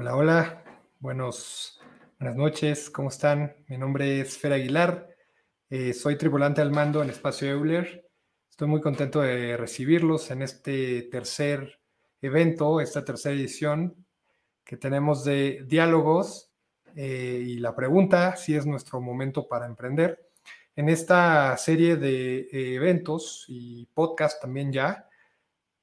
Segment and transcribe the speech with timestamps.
[0.00, 0.64] Hola, hola,
[1.00, 1.80] buenos,
[2.20, 3.56] buenas noches, ¿cómo están?
[3.66, 5.08] Mi nombre es Fer Aguilar,
[5.70, 8.08] eh, soy tripulante al mando en Espacio Euler.
[8.48, 11.80] Estoy muy contento de recibirlos en este tercer
[12.22, 14.06] evento, esta tercera edición
[14.62, 16.52] que tenemos de diálogos
[16.94, 20.30] eh, y la pregunta si es nuestro momento para emprender.
[20.76, 25.07] En esta serie de eh, eventos y podcast también ya,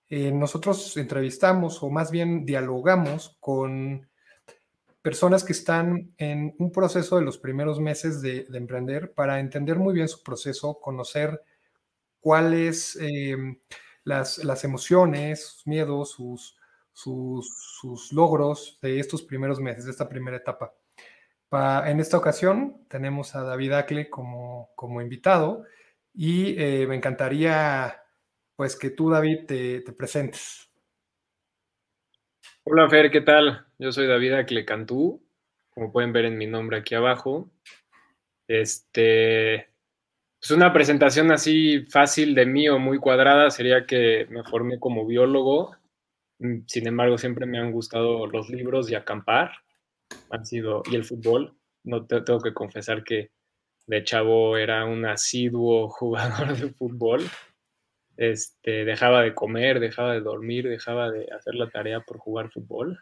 [0.09, 4.07] eh, nosotros entrevistamos o más bien dialogamos con
[5.01, 9.93] personas que están en un proceso de los primeros meses de, emprender para entender muy
[9.93, 11.41] bien su proceso, conocer
[12.19, 13.59] cuáles em,
[14.03, 16.57] las, las, emociones, sus miedos, sus,
[16.91, 20.73] sus, logros de estos primeros meses, de esta primera etapa.
[21.85, 25.65] en esta ocasión tenemos a David Acle como, como invitado
[26.13, 28.04] y eh, me encantaría
[28.55, 30.71] pues que tú, David, te, presentes.
[32.63, 33.65] Hola, Fer, ¿qué tal?
[33.77, 35.21] Yo soy David Aclecantú,
[35.69, 37.51] como pueden ver en mi nombre aquí abajo.
[38.47, 39.67] Este, es
[40.39, 45.05] pues una presentación así fácil de mí o muy cuadrada sería que me formé como
[45.05, 45.75] biólogo.
[46.39, 49.51] Mm, sin embargo, siempre me han gustado los libros y acampar.
[50.29, 51.57] Han sido, y el fútbol.
[51.83, 53.31] No tengo que confesar que
[53.85, 57.21] de chavo era un asiduo jugador de fútbol
[58.17, 62.99] este, dejaba de comer, dejaba de dormir, dejaba de hacer la tarea por jugar fútbol.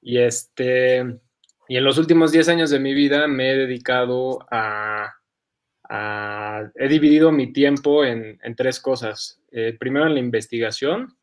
[0.00, 1.20] Y, este,
[1.68, 5.14] y en los últimos 10 años de mi vida me he dedicado a...
[6.74, 9.40] he dividido mi tiempo en, tres cosas.
[9.50, 11.16] Eh, primero en la investigación.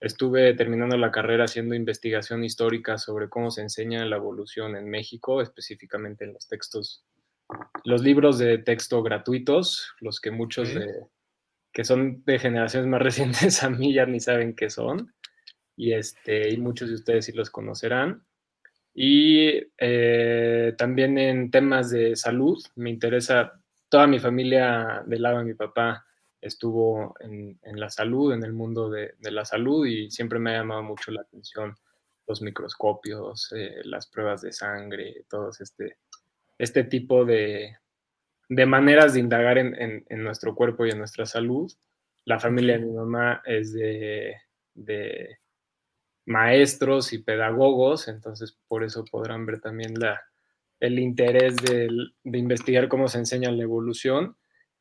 [0.00, 5.42] Estuve terminando la carrera haciendo investigación histórica sobre cómo se enseña la evolución en México,
[5.42, 7.04] específicamente en los textos,
[7.84, 11.04] los libros de texto gratuitos, los que muchos de,
[11.72, 15.14] que son de generaciones más recientes a mí ya ni saben qué son.
[15.76, 18.24] Y, este, y muchos de ustedes sí los conocerán.
[18.92, 23.52] Y eh, también en temas de salud, me interesa,
[23.88, 26.04] toda mi familia del lado de mi papá
[26.40, 30.82] estuvo en, la salud, en el mundo de, la salud y siempre me ha llamado
[30.82, 31.74] mucho la atención
[32.26, 35.98] los microscopios, eh, las pruebas de sangre, todos este,
[36.58, 37.76] este tipo de,
[38.50, 41.72] de maneras de indagar en, nuestro cuerpo y en nuestra salud.
[42.24, 44.34] La familia de mi mamá es de,
[46.26, 50.20] maestros y pedagogos, entonces por eso podrán ver también la,
[50.80, 51.88] el interés de,
[52.24, 54.36] investigar cómo se enseña la evolución.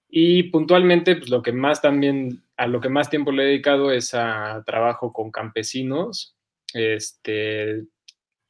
[0.09, 3.91] Y puntualmente, pues lo que más también, a lo que más tiempo le he dedicado
[3.91, 6.35] es a trabajo con campesinos,
[6.73, 7.83] este,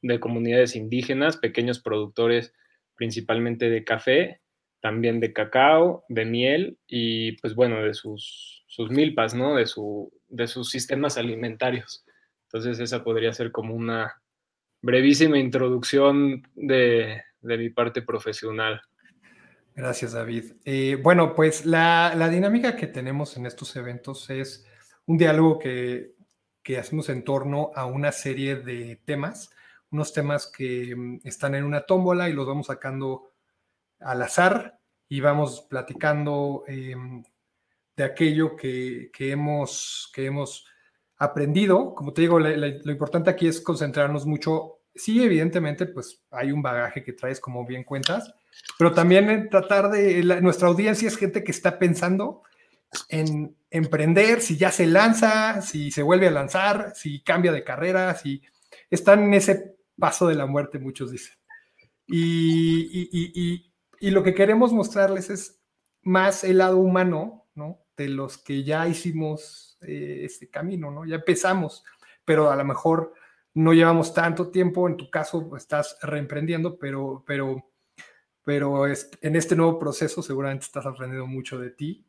[0.01, 2.53] de comunidades indígenas, pequeños productores
[2.95, 4.41] principalmente de café,
[4.81, 9.55] también de cacao, de miel y pues bueno, de sus, sus milpas, ¿no?
[9.55, 12.05] De, su, de sus sistemas alimentarios.
[12.45, 14.21] Entonces esa podría ser como una
[14.81, 18.81] brevísima introducción de, mi parte profesional.
[19.75, 20.53] Gracias, David.
[20.65, 24.65] Eh, bueno, pues la, dinámica que tenemos en estos eventos es
[25.05, 26.13] un diálogo que,
[26.63, 29.51] que hacemos en torno a una serie de temas,
[29.91, 33.28] unos temas que mm, están en una tómbola y los vamos sacando
[33.99, 37.23] al azar y vamos platicando em,
[37.97, 40.65] de aquello que, hemos, que hemos
[41.17, 41.93] aprendido.
[41.95, 44.79] Como te digo, lo importante aquí es concentrarnos mucho.
[44.95, 48.33] Sí, evidentemente, pues hay un bagaje que traes, como bien cuentas,
[48.77, 52.43] pero también tratar de, nuestra audiencia es gente que está pensando
[53.07, 58.15] en emprender, si ya se lanza, si se vuelve a lanzar, si cambia de carrera,
[58.15, 58.41] si
[58.89, 61.35] están en ese paso de la muerte, muchos dicen.
[62.07, 63.68] y
[64.01, 65.61] lo que queremos mostrarles es
[66.01, 67.79] más el lado humano, ¿no?
[67.97, 71.05] De los que ya hicimos eh, este camino, ¿no?
[71.05, 71.83] Ya empezamos,
[72.25, 73.13] pero a lo mejor
[73.53, 77.65] no llevamos tanto tiempo, en tu caso estás reemprendiendo, pero, pero,
[78.43, 82.05] pero es, en este nuevo proceso seguramente estás aprendiendo mucho de ti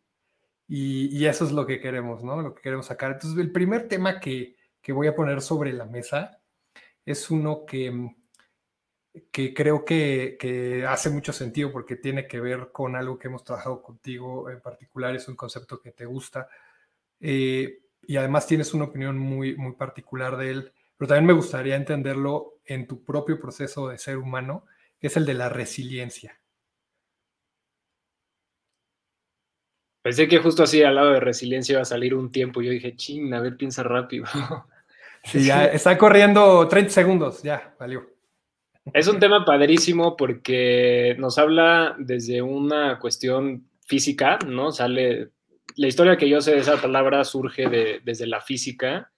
[0.69, 2.41] y, y, eso es lo que queremos, ¿no?
[2.41, 3.13] Lo que queremos sacar.
[3.13, 6.41] Entonces, el primer tema que, que voy a poner sobre la mesa
[7.05, 8.15] es uno que
[9.33, 13.83] que creo que, hace mucho sentido porque tiene que ver con algo que hemos trabajado
[13.83, 16.49] contigo en particular, es un concepto que te gusta
[17.21, 21.77] eh, y además tienes una opinión muy, muy particular de él, pero también me gustaría
[21.77, 24.65] entenderlo en tu propio proceso de ser humano,
[24.99, 26.39] que es el de la resiliencia.
[30.03, 32.73] Pensé que justo así al lado de resiliencia iba a salir un tiempo y yo
[32.73, 34.27] dije, ching, a ver, piensa rápido.
[35.23, 38.09] Sí, ya está corriendo 30 segundos, ya, valió.
[38.93, 44.73] Es un tema padrísimo porque nos habla desde una cuestión física, ¿no?
[44.73, 45.31] Sale,
[45.77, 49.13] la historia que yo sé de esa palabra surge de, desde la física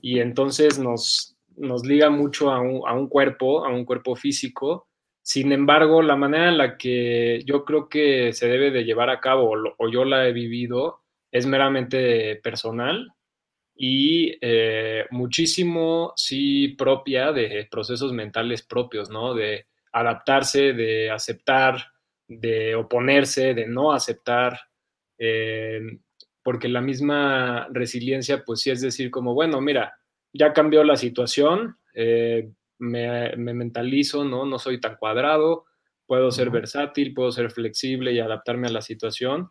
[0.00, 4.88] y entonces nos, nos liga mucho a un, a un cuerpo, a un cuerpo físico.
[5.22, 9.20] Sin embargo, la manera en la que yo creo que se debe de llevar a
[9.20, 13.12] cabo, o, yo la he vivido, es meramente personal
[13.74, 19.34] y eh, muchísimo, sí, propia de procesos mentales propios, ¿no?
[19.34, 21.84] De adaptarse, de aceptar,
[22.28, 24.58] de oponerse, de no aceptar,
[25.18, 25.80] eh,
[26.42, 29.94] porque la misma resiliencia, pues sí es decir, como, bueno, mira,
[30.32, 34.44] ya cambió la situación, eh, me, mentalizo, ¿no?
[34.44, 35.64] No soy tan cuadrado,
[36.06, 39.50] puedo ser versátil, puedo ser flexible y adaptarme a la situación.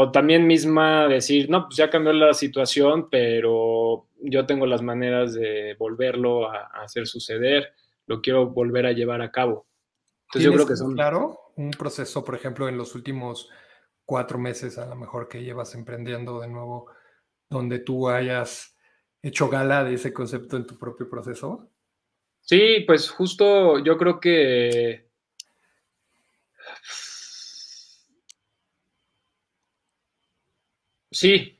[0.00, 5.34] O también misma decir, no, pues ya cambió la situación, pero yo tengo las maneras
[5.34, 7.72] de volverlo a, hacer suceder,
[8.06, 9.66] lo quiero volver a llevar a cabo.
[10.26, 10.94] Entonces yo creo que son...
[10.94, 13.50] Claro, un proceso, por ejemplo, en los últimos
[14.04, 16.92] cuatro meses a lo mejor que llevas emprendiendo de nuevo,
[17.50, 18.78] donde tú hayas
[19.20, 21.72] hecho gala de ese concepto en tu propio proceso?
[22.42, 25.10] Sí, pues justo yo creo que...
[31.20, 31.58] Sí,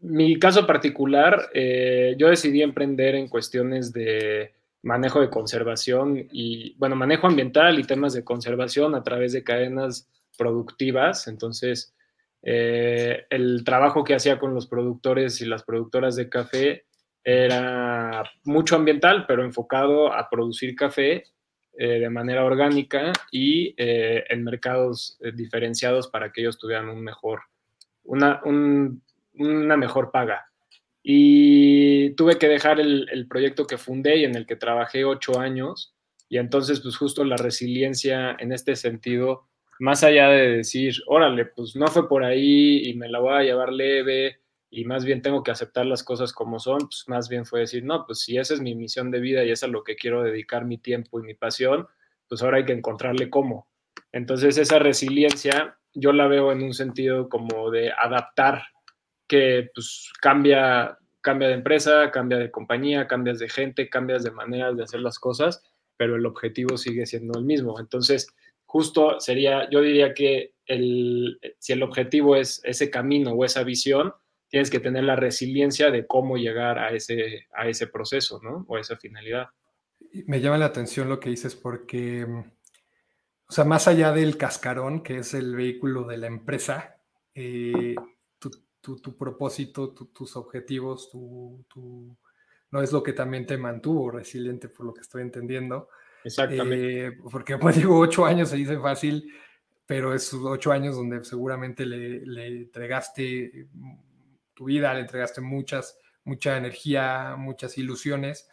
[0.00, 4.52] mi caso particular, eh, yo decidí emprender en cuestiones de
[4.82, 10.10] manejo de conservación y, bueno, manejo ambiental y temas de conservación a través de cadenas
[10.36, 11.26] productivas.
[11.26, 11.94] Entonces,
[12.42, 16.84] eh, el trabajo que hacía con los productores y las productoras de café
[17.24, 21.24] era mucho ambiental, pero enfocado a producir café
[21.78, 27.40] eh, de manera orgánica y en mercados diferenciados para que ellos tuvieran un mejor,
[28.08, 30.46] una, una mejor paga.
[31.02, 35.38] Y tuve que dejar el, el, proyecto que fundé y en el que trabajé ocho
[35.38, 35.94] años.
[36.28, 41.76] Y entonces, pues justo la resiliencia en este sentido más allá de decir, órale, pues
[41.76, 44.40] no fue por ahí y me la voy a llevar leve
[44.70, 47.84] y más bien tengo que aceptar las cosas como son, pues más bien fue decir,
[47.84, 50.22] no, pues si esa es mi misión de vida y es a lo que quiero
[50.22, 51.86] dedicar mi tiempo y mi pasión,
[52.28, 53.68] pues ahora hay que encontrarle cómo.
[54.12, 58.62] Entonces esa resiliencia yo la veo en un sentido como de adaptar,
[59.26, 64.76] que pues cambia, cambia de empresa, cambia de compañía, cambias de gente, cambias de maneras
[64.76, 65.62] de hacer las cosas,
[65.96, 67.78] pero el objetivo sigue siendo el mismo.
[67.78, 68.28] Entonces,
[68.64, 74.14] justo sería, yo diría que el, si el objetivo es ese camino o esa visión,
[74.48, 78.64] tienes que tener la resiliencia de cómo llegar a ese, a ese proceso, ¿no?
[78.68, 79.48] O a esa finalidad.
[80.26, 82.26] Me llama la atención lo que dices porque,
[83.48, 86.98] o sea, más allá del cascarón, que es el vehículo de la empresa,
[87.34, 87.94] eh,
[88.80, 91.10] tu, propósito, tus objetivos,
[92.70, 95.88] no es lo que también te mantuvo resiliente, por lo que estoy entendiendo.
[96.24, 97.06] Exactamente.
[97.06, 99.32] Eh, porque, pues digo, ocho años se dice fácil,
[99.86, 103.68] pero es ocho años donde seguramente le, entregaste
[104.52, 108.50] tu vida, le entregaste muchas, mucha energía, muchas ilusiones,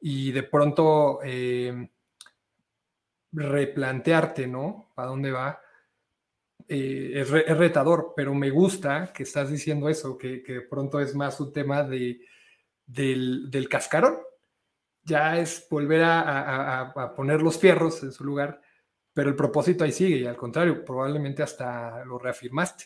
[0.00, 1.90] y de pronto eh,
[3.32, 4.90] replantearte, ¿no?
[4.94, 5.60] ¿Para dónde va?
[6.66, 11.40] Eh, es, retador, pero me gusta que estás diciendo eso, que, de pronto es más
[11.40, 12.20] un tema de,
[12.86, 14.18] del, del cascarón,
[15.08, 18.60] ya es volver a, poner los fierros en su lugar,
[19.14, 22.84] pero el propósito ahí sigue y al contrario, probablemente hasta lo reafirmaste.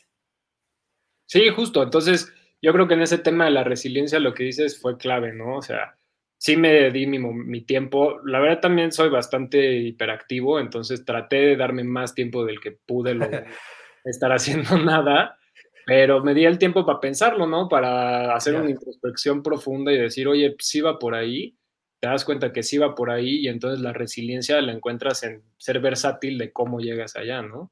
[1.26, 1.82] Sí, justo.
[1.82, 5.32] Entonces, yo creo que en ese tema de la resiliencia lo que dices fue clave,
[5.32, 5.56] ¿no?
[5.56, 5.98] O sea,
[6.42, 8.18] sí me di mi, mi tiempo.
[8.24, 13.16] La verdad también soy bastante hiperactivo, entonces traté de darme más tiempo del que pude
[14.04, 15.38] estar haciendo nada,
[15.86, 17.68] pero me di el tiempo para pensarlo, ¿no?
[17.68, 21.56] Para hacer una introspección profunda y decir, oye, sí va por ahí
[22.02, 25.44] te das cuenta que sí va por ahí y entonces la resiliencia la encuentras en
[25.56, 27.70] ser versátil de cómo llegas allá, ¿no?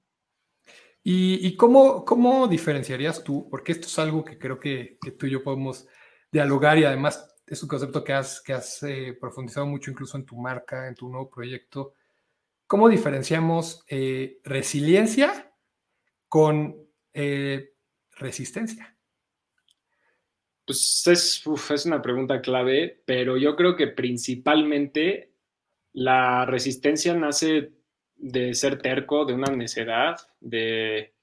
[1.02, 3.48] ¿Y, cómo, cómo, diferenciarías tú?
[3.50, 5.88] Porque esto es algo que creo que, tú y yo podemos
[6.30, 10.24] dialogar y además es un concepto que has, que has eh, profundizado mucho incluso en
[10.24, 11.94] tu marca, en tu nuevo proyecto.
[12.68, 15.52] ¿Cómo diferenciamos eh, resiliencia
[16.28, 16.76] con
[17.12, 17.72] eh,
[18.12, 18.96] resistencia?
[20.64, 25.32] Pues es, es una pregunta clave, pero yo creo que principalmente
[25.92, 27.72] la resistencia nace
[28.14, 31.14] de ser terco, de una necedad, de,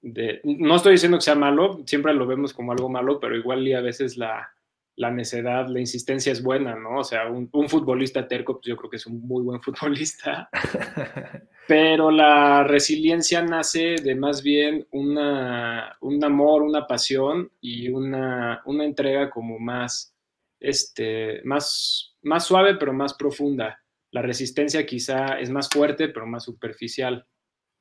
[0.00, 3.70] de, no estoy diciendo que sea malo, siempre lo vemos como algo malo, pero igual
[3.74, 4.54] a veces la,
[4.98, 6.98] la necedad, la insistencia es buena, ¿no?
[6.98, 10.50] O sea, un, futbolista terco, pues yo creo que es un muy buen futbolista.
[11.68, 18.84] Pero la resiliencia nace de más bien una, un amor, una pasión y una, una
[18.84, 20.16] entrega como más,
[20.58, 23.80] este, más, más suave, pero más profunda.
[24.10, 27.24] La resistencia quizá es más fuerte, pero más superficial.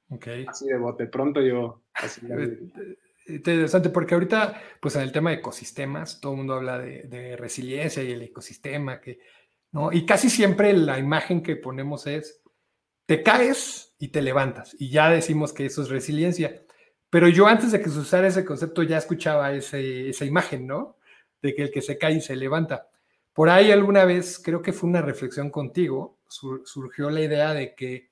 [0.09, 0.45] Okay.
[0.47, 1.81] Así de bote pronto yo.
[3.27, 8.03] Interesante porque ahorita, pues en el tema de ecosistemas, todo el mundo habla de, resiliencia
[8.03, 9.19] y el ecosistema, que,
[9.71, 9.91] ¿no?
[9.91, 12.41] Y casi siempre la imagen que ponemos es,
[13.05, 16.63] te caes y te levantas, y ya decimos que eso es resiliencia.
[17.09, 20.97] Pero yo antes de que se usara ese concepto ya escuchaba esa imagen, ¿no?
[21.41, 22.89] De que el que se cae y se levanta.
[23.33, 28.09] Por ahí alguna vez, creo que fue una reflexión contigo, surgió la idea de que,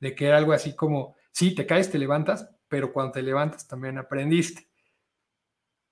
[0.00, 3.68] de que era algo así como, sí, te caes, te levantas, pero cuando te levantas
[3.68, 4.66] también aprendiste.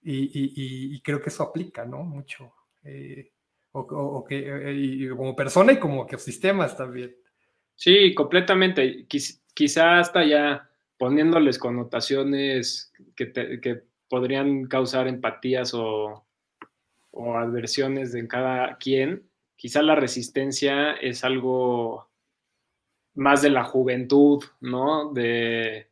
[0.02, 2.02] Y, creo que eso aplica, ¿no?
[2.04, 2.54] Mucho.
[2.82, 3.32] Eh,
[3.72, 7.14] o, que, eh, como persona y como que sistemas también.
[7.74, 9.06] Sí, completamente.
[9.52, 16.24] quizá hasta ya poniéndoles connotaciones que, que podrían causar empatías o,
[17.10, 22.08] o adversiones de cada quien, quizá la resistencia es algo
[23.12, 25.12] más de la juventud, ¿no?
[25.12, 25.89] De,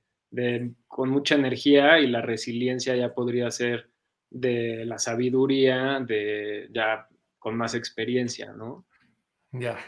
[0.87, 3.91] con mucha energía y la resiliencia ya podría ser
[4.31, 7.09] de la sabiduría, de ya
[7.39, 8.87] con más experiencia, ¿no?
[9.53, 9.79] Ya.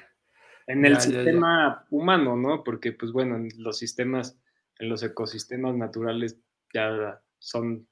[0.66, 2.62] En el sistema humano, ¿no?
[2.64, 4.38] Porque, pues bueno, en los sistemas,
[4.78, 6.38] en los ecosistemas naturales
[6.72, 7.86] ya son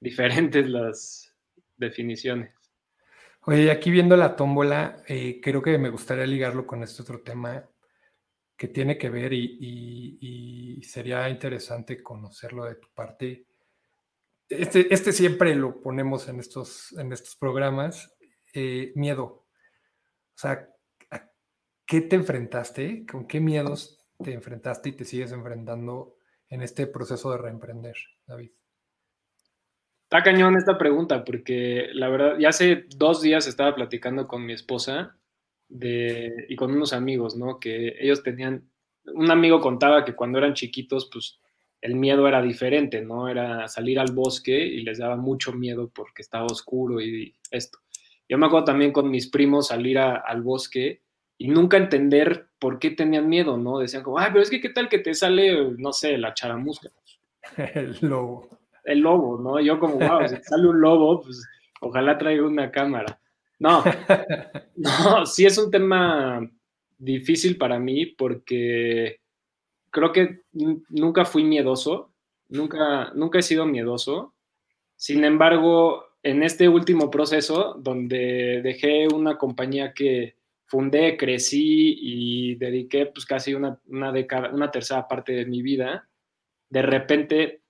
[0.00, 1.34] diferentes las
[1.76, 2.52] definiciones.
[3.42, 7.64] Oye, aquí viendo la tómbola, eh, creo que me gustaría ligarlo con este otro tema
[8.58, 13.46] que tiene que ver y, sería interesante conocerlo de tu parte.
[14.48, 18.16] Este, este, siempre lo ponemos en estos, en estos programas,
[18.54, 19.24] eh, miedo.
[19.24, 20.68] O sea,
[21.10, 21.30] ¿a
[21.86, 23.04] qué te enfrentaste?
[23.06, 26.16] ¿Con qué miedos te enfrentaste y te sigues enfrentando
[26.48, 27.96] en este proceso de reemprender,
[28.26, 28.50] David?
[30.04, 34.54] Está cañón esta pregunta, porque la verdad, ya hace dos días estaba platicando con mi
[34.54, 35.17] esposa
[35.68, 37.58] de, y con unos amigos, ¿no?
[37.58, 38.68] Que ellos tenían,
[39.04, 41.40] un amigo contaba que cuando eran chiquitos, pues
[41.80, 43.28] el miedo era diferente, ¿no?
[43.28, 47.78] Era salir al bosque y les daba mucho miedo porque estaba oscuro y esto.
[48.28, 51.02] Yo me acuerdo también con mis primos salir al bosque
[51.38, 53.78] y nunca entender por qué tenían miedo, ¿no?
[53.78, 56.90] Decían como, ay, pero es que qué tal que te sale, no sé, la charamusca.
[57.74, 58.58] El lobo
[58.88, 59.60] el lobo, ¿no?
[59.60, 61.46] Yo como, wow, si sale un lobo, pues
[61.80, 63.20] ojalá traiga una cámara.
[63.58, 63.82] No,
[64.76, 66.48] no, sí es un tema
[66.98, 69.20] difícil para mí porque
[69.90, 70.42] creo que
[70.88, 72.12] nunca fui miedoso,
[72.48, 74.34] nunca, nunca he sido miedoso.
[74.96, 80.36] Sin embargo, en este último proceso, donde dejé una compañía que
[80.66, 86.08] fundé, crecí y dediqué pues casi una, una década, una tercera parte de mi vida,
[86.68, 87.62] de repente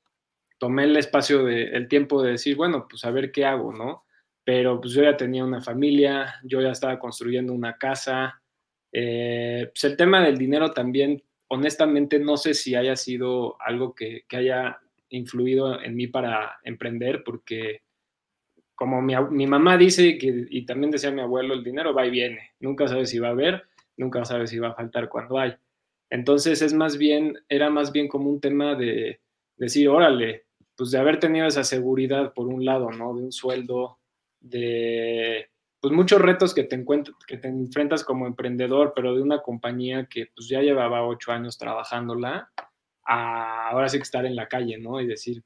[0.59, 4.04] tomé el espacio, de, el tiempo de decir, bueno, pues a ver qué hago, ¿no?
[4.49, 8.40] Pero pues yo ya tenía una familia, yo ya estaba construyendo una casa.
[8.90, 14.25] Eh, pues el tema del dinero también, honestamente, no sé si haya sido algo que,
[14.31, 14.78] haya
[15.11, 17.83] influido en mí para emprender, porque
[18.75, 22.52] como mi, mamá dice, que, y también decía mi abuelo, el dinero va y viene,
[22.59, 23.64] nunca sabes si va a haber,
[23.99, 25.57] nunca sabes si va a faltar cuando hay.
[26.09, 29.21] Entonces es más bien, era más bien como un tema de
[29.59, 33.14] decir, órale, pues de haber tenido esa seguridad por un lado, ¿no?
[33.14, 33.98] De un sueldo,
[34.40, 39.42] de pues muchos retos que te encuentras, que te enfrentas como emprendedor, pero de una
[39.42, 42.50] compañía que pues ya llevaba ocho años trabajándola,
[43.04, 45.00] a ahora sí que estar en la calle, ¿no?
[45.00, 45.42] Y decir,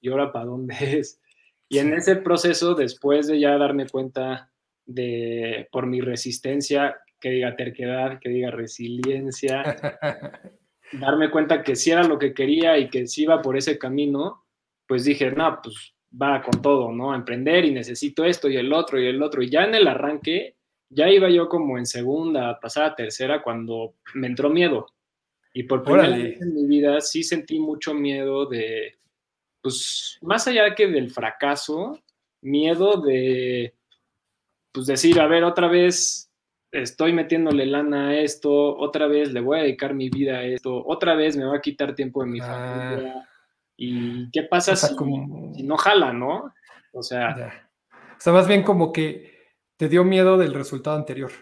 [0.00, 1.20] ¿y ahora para dónde es?
[1.68, 4.50] Y en ese proceso, después de ya darme cuenta
[4.86, 9.62] de, por mi resistencia, que diga terquedad, que diga resiliencia,
[10.92, 14.44] darme cuenta que sí era lo que quería y que sí iba por ese camino,
[14.86, 17.12] pues dije, no, pues va con todo, ¿no?
[17.12, 19.42] A emprender y necesito esto y el otro y el otro.
[19.42, 20.56] Y ya en el arranque,
[20.88, 24.86] ya iba yo como en segunda, pasada tercera, cuando me entró miedo.
[25.52, 28.96] Y por primera vez en mi vida sí sentí mucho miedo de,
[29.60, 31.98] pues, más allá que del fracaso,
[32.42, 33.74] miedo de,
[34.72, 36.30] pues, decir, a ver, otra vez
[36.72, 40.84] estoy metiéndole lana a esto, otra vez le voy a dedicar mi vida a esto,
[40.84, 42.46] otra vez me va a quitar tiempo de mi ah.
[42.46, 43.28] familia
[43.76, 44.94] ¿Y qué pasa si,
[45.62, 46.52] no jala, no?
[46.92, 47.68] O sea...
[47.90, 49.34] O sea, más bien como que
[49.76, 51.32] te dio miedo del resultado anterior.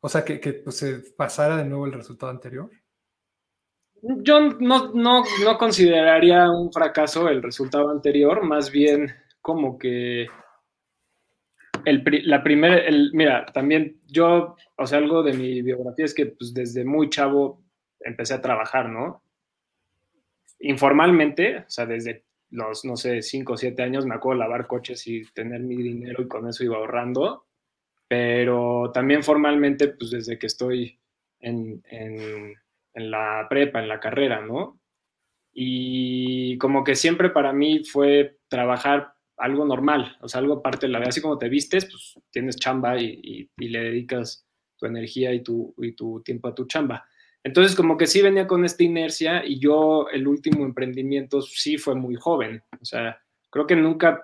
[0.00, 2.70] O sea, que, que pues, se pasara de nuevo el resultado anterior.
[4.00, 10.28] Yo no, no, no consideraría un fracaso el resultado anterior, más bien como que
[11.84, 16.26] el, la primera, el, mira, también yo, o sea, algo de mi biografía es que
[16.26, 17.64] pues desde muy chavo
[18.00, 19.22] empecé a trabajar, ¿no?
[20.60, 25.06] Informalmente, o sea, desde los, no sé, 5 o 7 años me acuerdo lavar coches
[25.06, 27.46] y tener mi dinero y con eso iba ahorrando,
[28.08, 30.98] pero también formalmente, pues desde que estoy
[31.40, 32.54] en, en,
[32.94, 34.80] la prepa, en la carrera, ¿no?
[35.52, 40.92] y como que siempre para mí fue trabajar algo normal, o sea, algo parte de
[40.92, 44.46] la vida, así como te vistes, pues tienes chamba y, le dedicas
[44.76, 47.08] tu energía y tu, y tu tiempo a tu chamba.
[47.48, 51.94] Entonces, como que sí venía con esta inercia y yo el último emprendimiento sí fue
[51.94, 54.22] muy joven, o sea, creo que nunca,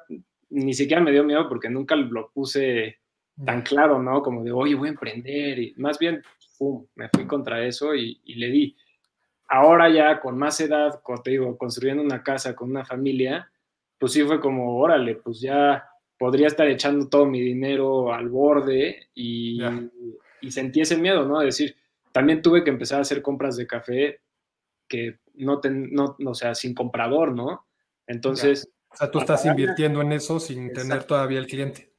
[0.50, 2.98] ni siquiera me dio miedo porque nunca lo puse
[3.42, 4.20] tan claro, ¿no?
[4.20, 6.22] Como de, oye, voy a emprender y más bien,
[6.58, 8.76] pum, me fui contra eso y, y le di.
[9.48, 13.50] Ahora ya con más edad, como te digo, construyendo una casa con una familia,
[13.98, 15.82] pues sí fue como, órale, pues ya
[16.18, 19.62] podría estar echando todo mi dinero al borde y,
[20.42, 21.38] y sentí ese miedo, ¿no?
[21.38, 21.74] De decir,
[22.14, 24.20] también tuve que empezar a hacer compras de café
[24.88, 27.66] que no, ten, no, o sea, sin comprador, ¿no?
[28.06, 28.68] Entonces...
[28.88, 31.92] O sea, tú estás invirtiendo en eso sin tener todavía el cliente.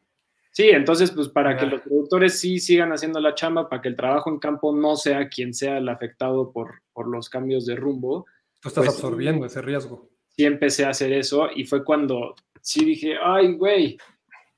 [0.52, 3.98] Sí, entonces, pues para que los productores sí sigan haciendo la chamba, para que el
[3.98, 8.26] trabajo en campo no sea quien sea el afectado por, por los cambios de rumbo.
[8.62, 12.84] Tú estás pues, absorbiendo ese riesgo sí empecé a hacer eso y fue cuando sí
[12.84, 13.98] dije, ay, güey,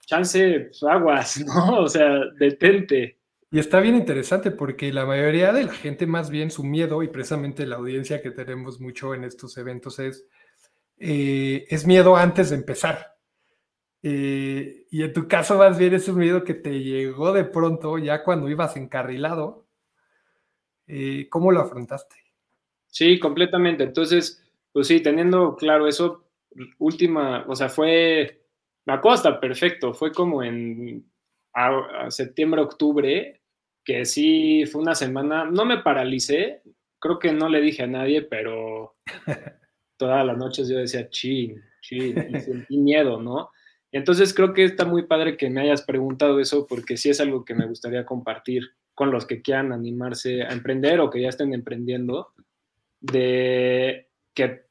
[0.06, 1.82] chance, pues, aguas, ¿no?
[1.82, 3.17] O sea, detente.
[3.50, 7.08] Y está bien interesante porque la mayoría de la gente, más bien su miedo, y
[7.08, 10.28] precisamente la audiencia que tenemos mucho en estos eventos es,
[10.98, 13.16] eh, es miedo antes de empezar.
[14.04, 17.98] Eh, y en tu caso, más bien es un miedo que te llegó de pronto,
[17.98, 19.66] ya cuando ibas encarrilado.
[20.86, 22.16] Eh, ¿Cómo lo afrontaste?
[22.88, 23.84] Sí, completamente.
[23.84, 26.26] Entonces, pues sí, teniendo claro eso,
[26.80, 28.44] última, o sea, fue,
[28.86, 31.06] me acuerdo perfecto, fue como en
[32.10, 33.42] septiembre, octubre,
[33.84, 36.62] que sí fue una semana, no me paralicé,
[37.00, 38.96] creo que no le dije a nadie, pero
[39.98, 43.50] todas las noches yo decía, chin, chin, y sentí miedo, ¿no?
[43.92, 47.46] Entonces creo que está muy padre que me hayas preguntado eso porque sí es algo
[47.46, 51.54] que me gustaría compartir con los que quieran animarse a emprender o que ya estén
[51.54, 52.34] emprendiendo,
[53.00, 54.66] de que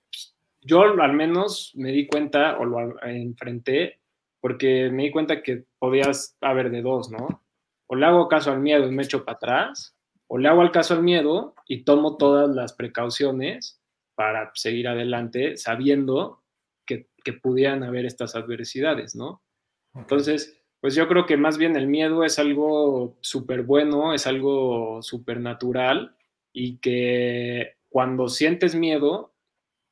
[0.61, 4.01] yo al menos me di cuenta o lo enfrenté
[4.47, 7.43] porque me di cuenta que podías haber de dos, ¿no?
[7.89, 9.99] O le hago caso al miedo y me echo para atrás,
[10.29, 13.83] o le hago al caso al miedo y tomo todas las precauciones
[14.15, 16.45] para seguir adelante sabiendo
[16.87, 19.43] que, que pudieran haber estas adversidades, ¿no?
[19.97, 25.03] Entonces, pues yo creo que más bien el miedo es algo súper bueno, es algo
[25.03, 26.17] súper natural
[26.53, 29.35] y que cuando sientes miedo,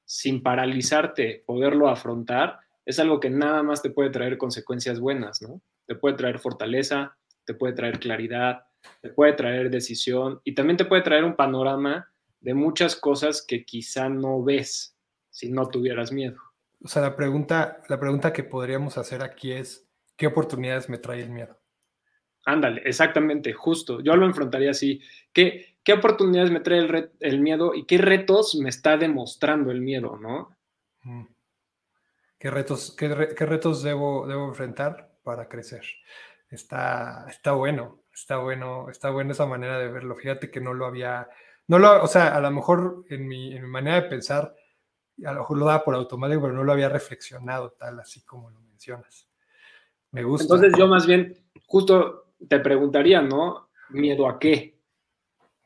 [0.05, 5.61] sin paralizarte, poderlo afrontar, es algo que nada más te puede traer consecuencias buenas, ¿no?
[5.87, 8.65] Te puede traer fortaleza, te puede traer claridad,
[9.01, 13.65] te puede traer decisión y también te puede traer un panorama de muchas cosas que
[13.65, 14.97] quizá no ves
[15.31, 16.37] si no tuvieras miedo.
[16.83, 21.23] O sea, la pregunta, la pregunta que podríamos hacer aquí es, ¿qué oportunidades me trae
[21.23, 21.59] el miedo?
[22.45, 24.01] Ándale, exactamente, justo.
[24.01, 25.01] Yo lo enfrentaría así.
[25.33, 30.19] ¿Qué, qué oportunidades me trae el, miedo y qué retos me está demostrando el miedo,
[30.19, 30.55] ¿no?
[31.03, 31.25] Mm.
[32.45, 35.83] ¿Qué retos, qué, retos debo, debo enfrentar para crecer?
[36.51, 40.15] Está, está bueno, está bueno, está bueno esa manera de verlo.
[40.15, 41.27] Fíjate que no lo había,
[41.69, 44.55] no lo, o sea, a lo mejor en mi, manera de pensar,
[45.25, 48.51] a lo mejor lo daba por automático, pero no lo había reflexionado tal, así como
[48.51, 49.27] lo mencionas.
[50.11, 50.45] Me gusta.
[50.45, 53.71] Entonces yo más bien, justo te preguntaría, ¿no?
[53.89, 54.77] ¿Miedo a qué?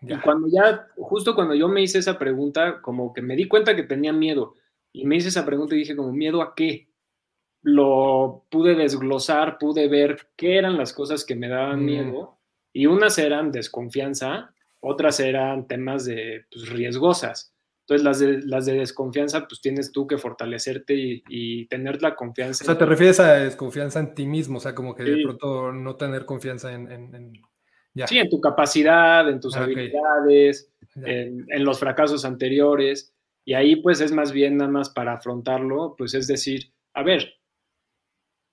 [0.03, 3.75] Y cuando ya, justo cuando yo me hice esa pregunta, como que me di cuenta
[3.75, 4.55] que tenía miedo.
[4.92, 6.88] Y me hice esa pregunta y dije como, ¿miedo a qué?
[7.62, 11.85] Lo pude desglosar, pude ver qué eran las cosas que me daban mm.
[11.85, 12.38] miedo.
[12.72, 17.55] Y unas eran desconfianza, otras eran temas de pues, riesgosas.
[17.87, 22.64] Entonces, las de, las de desconfianza, pues tienes tú que fortalecerte y, tener la confianza.
[22.64, 25.72] O sea, te refieres a desconfianza en ti mismo, o sea, como que de pronto
[25.72, 27.33] no tener confianza en
[28.07, 33.14] Sí, en tu capacidad, en tus ah, habilidades, en, los fracasos anteriores.
[33.48, 37.32] Y ahí pues es más bien nada más para afrontarlo, pues es decir, a ver,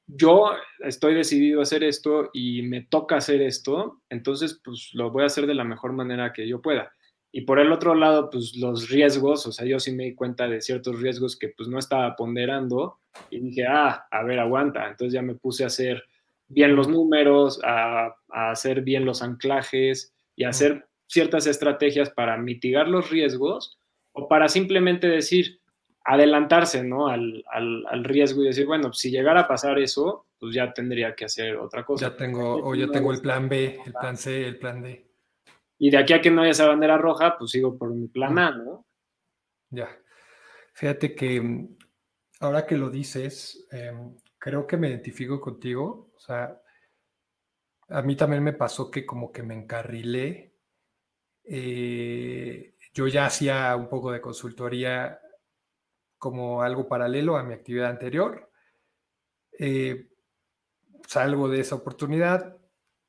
[0.08, 5.24] yo estoy decidido a hacer esto y me toca hacer esto, entonces pues lo voy
[5.24, 6.94] a hacer de la mejor manera que yo pueda.
[7.34, 10.48] Y por el otro lado, pues los riesgos, o sea, yo sí me di cuenta
[10.48, 12.98] de ciertos riesgos que pues no estaba ponderando
[13.30, 14.88] y dije, ah, a ver, aguanta.
[14.88, 16.06] Entonces ya me puse a hacer
[16.48, 22.88] bien los números, a, hacer bien los anclajes y a hacer ciertas estrategias para mitigar
[22.88, 23.78] los riesgos
[24.16, 25.60] o para simplemente decir,
[26.06, 27.08] adelantarse ¿no?
[27.08, 27.44] al,
[28.04, 31.84] riesgo y decir, bueno, si llegara a pasar eso, pues ya tendría que hacer otra
[31.84, 32.10] cosa.
[32.10, 35.06] Ya tengo, o ya tengo el plan B, el plan C, el plan D.
[35.78, 38.38] Y de aquí a que no haya esa bandera roja, pues sigo por mi plan
[38.40, 38.86] A, ¿no?
[39.70, 39.90] Ya.
[40.74, 41.76] Fíjate que mm,
[42.42, 46.12] ahora que lo dices, em, creo que me identifico contigo.
[46.16, 46.62] O sea,
[47.90, 50.54] a mí también me pasó que como que me encarrilé.
[51.44, 55.20] Eh, yo ya hacía un poco de consultoría
[56.18, 58.50] como algo paralelo a mi actividad anterior.
[59.60, 60.08] Eh,
[61.06, 62.58] salgo de esa oportunidad,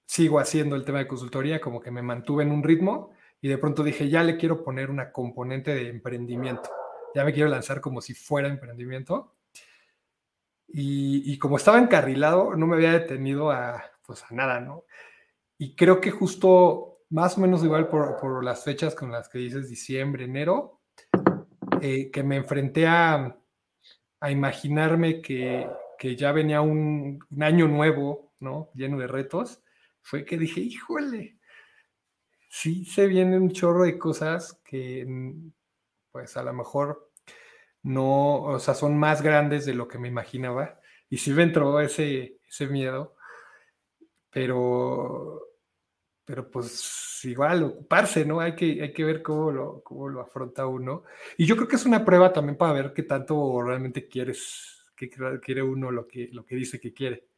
[0.04, 3.58] sigo haciendo el tema de consultoría, como que me mantuve en un ritmo y de
[3.58, 6.68] pronto dije, ya le quiero poner una componente de emprendimiento,
[7.14, 9.34] ya me quiero lanzar como si fuera emprendimiento.
[10.68, 14.84] Y, como estaba encarrilado, no me había detenido a, pues a nada, ¿no?
[15.56, 19.68] Y creo que justo más o menos igual por, las fechas con las que dices
[19.68, 20.80] diciembre, enero,
[21.80, 23.36] eh, que me enfrenté a,
[24.20, 28.70] a imaginarme que, que, ya venía un, un, año nuevo, ¿no?
[28.74, 29.62] Lleno de retos,
[30.02, 31.38] fue que dije, híjole,
[32.48, 35.06] sí se viene un chorro de cosas que,
[36.10, 37.10] pues a lo mejor
[37.82, 40.80] no, o sea, son más grandes de lo que me imaginaba.
[41.08, 43.14] Y sí me entró ese, ese miedo,
[44.30, 45.40] pero,
[46.26, 48.40] pero pues igual ocuparse, ¿no?
[48.40, 51.04] Hay que, hay que ver cómo lo, cómo lo afronta uno.
[51.38, 55.08] Y yo creo que es una prueba también para ver qué tanto realmente quieres, qué
[55.08, 57.28] quiere uno lo que, lo que dice que quiere.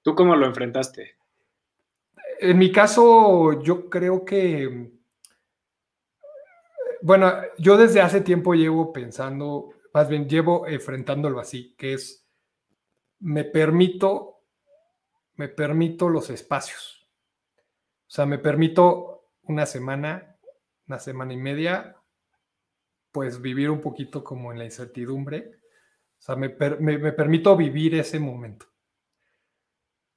[0.00, 1.16] ¿Tú cómo lo enfrentaste?
[2.40, 4.92] En mi caso, yo creo que,
[7.02, 12.26] bueno, yo desde hace tiempo llevo pensando, más bien llevo enfrentándolo así, que es,
[13.20, 14.40] me permito,
[15.34, 16.97] me permito los espacios.
[18.08, 20.36] O sea, me permito una semana,
[20.86, 21.96] una semana y media,
[23.12, 25.52] pues vivir un poquito como en la incertidumbre.
[26.18, 28.66] O sea, me, me permito vivir ese momento.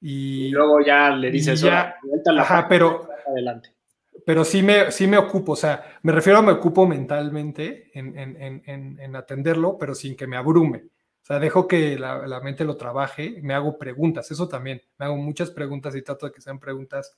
[0.04, 1.94] Y, luego ya le dices, ya,
[2.38, 3.72] ajá, pero, adelante.
[4.26, 8.18] Pero sí me, sí me ocupo, o sea, me refiero a me ocupo mentalmente en,
[8.18, 10.78] en, en, en atenderlo, pero sin que me abrume.
[10.78, 15.06] O sea, dejo que la, la, mente lo trabaje, me hago preguntas, eso también, me
[15.06, 17.16] hago muchas preguntas y trato de que sean preguntas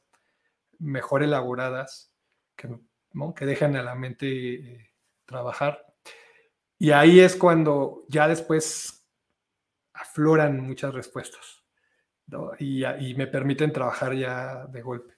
[0.79, 2.13] mejor elaboradas,
[2.57, 2.69] que,
[3.13, 3.35] ¿no?
[3.35, 4.91] que dejen a la mente eh,
[5.25, 5.85] trabajar.
[6.79, 9.07] Y ahí es cuando ya después
[9.93, 11.65] afloran muchas respuestas
[12.59, 15.15] y, me permiten trabajar ya de golpe.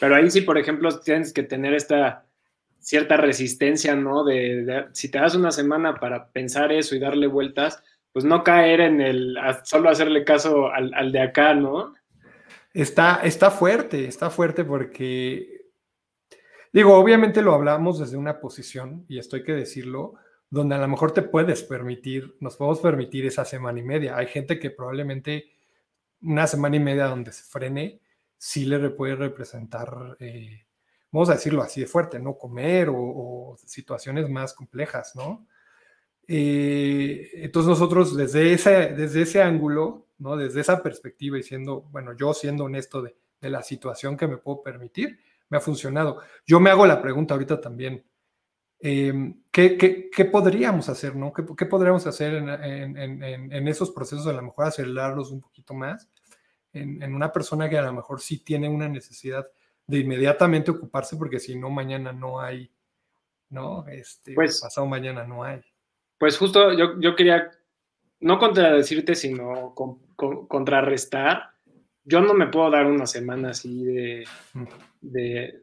[0.00, 2.26] Pero ahí sí, por ejemplo, tienes que tener esta
[2.80, 4.24] cierta resistencia, ¿no?
[4.24, 8.80] De, si te das una semana para pensar eso y darle vueltas, pues no caer
[8.80, 11.94] en el solo hacerle caso al, de acá, ¿no?
[12.76, 15.70] Está, está fuerte, está fuerte porque,
[16.74, 20.16] digo, obviamente lo hablamos desde una posición, y esto hay que decirlo,
[20.50, 24.18] donde a lo mejor te puedes permitir, nos podemos permitir esa semana y media.
[24.18, 25.46] Hay gente que probablemente
[26.20, 28.02] una semana y media donde se frene,
[28.36, 30.66] sí le puede representar, eh,
[31.10, 32.36] vamos a decirlo así de fuerte, ¿no?
[32.36, 35.46] Comer o, situaciones más complejas, ¿no?
[36.28, 40.36] Eh, entonces nosotros desde ese, desde ese ángulo, ¿no?
[40.36, 44.62] Desde esa perspectiva y siendo, bueno, yo siendo honesto de, la situación que me puedo
[44.62, 46.20] permitir, me ha funcionado.
[46.44, 48.04] Yo me hago la pregunta ahorita también,
[48.80, 51.32] em, ¿qué, podríamos hacer, no?
[51.32, 52.96] ¿Qué, podríamos hacer en,
[53.52, 54.26] en, esos procesos?
[54.26, 56.08] A lo mejor acelerarlos un poquito más
[56.76, 59.46] en, una persona que a lo mejor sí tiene una necesidad
[59.86, 62.70] de inmediatamente ocuparse, porque si no, mañana no hay,
[63.50, 63.86] ¿no?
[63.86, 65.60] Este, pues, pasado mañana no hay.
[66.18, 67.50] Pues justo yo, yo quería
[68.20, 69.74] no contradecirte, sino
[70.48, 71.50] contrarrestar.
[72.04, 74.24] Yo no me puedo dar una semana así de,
[75.00, 75.62] de,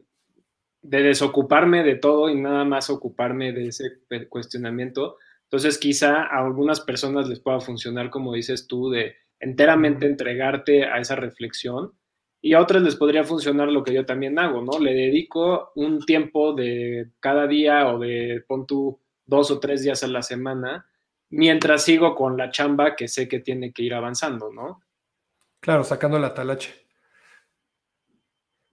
[0.82, 5.16] de, desocuparme de todo y nada más ocuparme de ese cuestionamiento.
[5.44, 10.98] Entonces quizá a algunas personas les pueda funcionar, como dices tú, de enteramente entregarte a
[10.98, 11.92] esa reflexión.
[12.40, 14.78] Y a otras les podría funcionar lo que yo también hago, ¿no?
[14.78, 20.02] Le dedico un tiempo de cada día o de pon tú dos o tres días
[20.02, 20.86] a la semana
[21.30, 24.82] mientras sigo con la chamba que sé que tiene que ir avanzando, ¿no?
[25.60, 26.74] Claro, sacando la talache.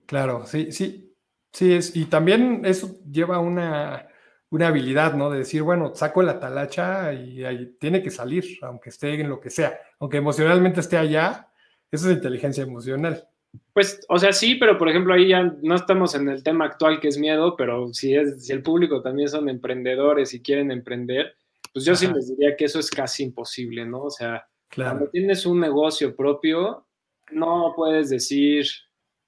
[0.06, 1.16] Claro, sí, sí,
[1.52, 1.96] sí es.
[1.96, 4.08] Y también eso lleva una,
[4.50, 5.30] una habilidad, ¿no?
[5.30, 9.40] De decir, bueno, saco la talacha y ahí tiene que salir, aunque esté en lo
[9.40, 11.50] que sea, aunque emocionalmente esté allá,
[11.90, 13.28] eso es inteligencia emocional.
[13.74, 17.00] Pues, o sea, sí, pero por ejemplo, ahí ya no estamos en el tema actual
[17.00, 21.36] que es miedo, pero si, es, si el público también son emprendedores y quieren emprender,
[21.74, 24.04] pues yo sí les diría que eso es casi imposible, ¿no?
[24.04, 26.86] O sea, cuando tienes un negocio propio,
[27.32, 28.66] no puedes decir,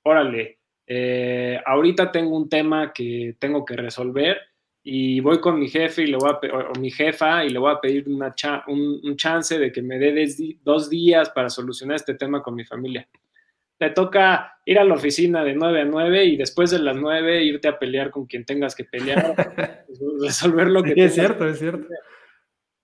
[0.03, 4.37] órale, eh, ahorita tengo un tema que tengo que resolver
[4.83, 7.71] y voy con mi jefe y le voy a, o mi jefa y le voy
[7.71, 8.35] a pedir una
[8.67, 10.27] un, chance de que me dé
[10.61, 13.07] dos días para solucionar este tema con mi familia.
[13.77, 17.43] Te toca ir a la oficina de 9 a 9 y después de las 9
[17.43, 19.35] irte a pelear con quien tengas que pelear,
[20.21, 20.93] resolver lo que...
[20.95, 21.87] es cierto, es cierto.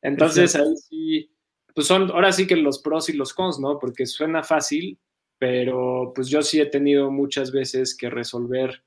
[0.02, 1.32] Entonces ahí sí,
[1.74, 3.80] pues son ahora sí que los pros y los cons, ¿no?
[3.80, 5.00] Porque suena fácil,
[5.38, 8.84] pero pues yo sí he tenido muchas veces que resolver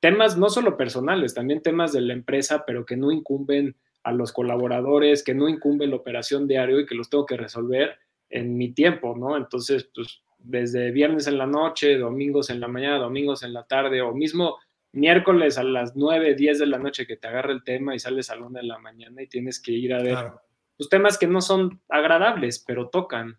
[0.00, 4.32] temas no solo personales, también temas de la empresa, pero que no incumben a los
[4.32, 8.72] colaboradores, que no incumbe la operación diario y que los tengo que resolver en mi
[8.72, 9.36] tiempo, ¿no?
[9.36, 14.02] Entonces, pues desde viernes en la noche, domingos en la mañana, domingos en la tarde,
[14.02, 14.58] o mismo
[14.92, 18.30] miércoles a las 9, 10 de la noche que te agarra el tema y sales
[18.30, 20.18] a la 1 de la mañana y tienes que ir a ver
[20.76, 23.38] los pues, temas que no son agradables, pero tocan.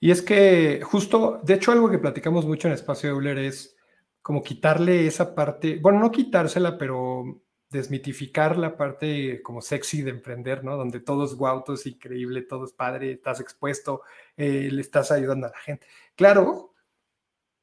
[0.00, 3.76] Y es que justo, de hecho, algo que platicamos mucho en Espacio Euler es
[4.22, 10.64] como quitarle esa parte, bueno, no quitársela, pero desmitificar la parte como sexy de emprender,
[10.64, 10.76] ¿no?
[10.76, 14.02] Donde todo es guau, todo es increíble, todo es padre, estás expuesto,
[14.36, 15.86] eh, le estás ayudando a la gente.
[16.14, 16.74] Claro,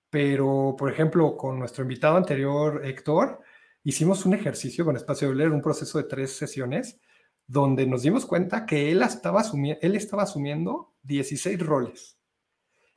[0.09, 3.41] pero por ejemplo, con nuestro invitado anterior, Héctor,
[3.83, 6.99] hicimos un ejercicio con Espacio Euler, un proceso de tres sesiones,
[7.47, 9.43] donde nos dimos cuenta que él estaba,
[9.81, 12.17] él estaba asumiendo 16 roles.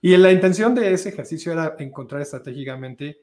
[0.00, 3.22] Y la intención de ese ejercicio era encontrar estratégicamente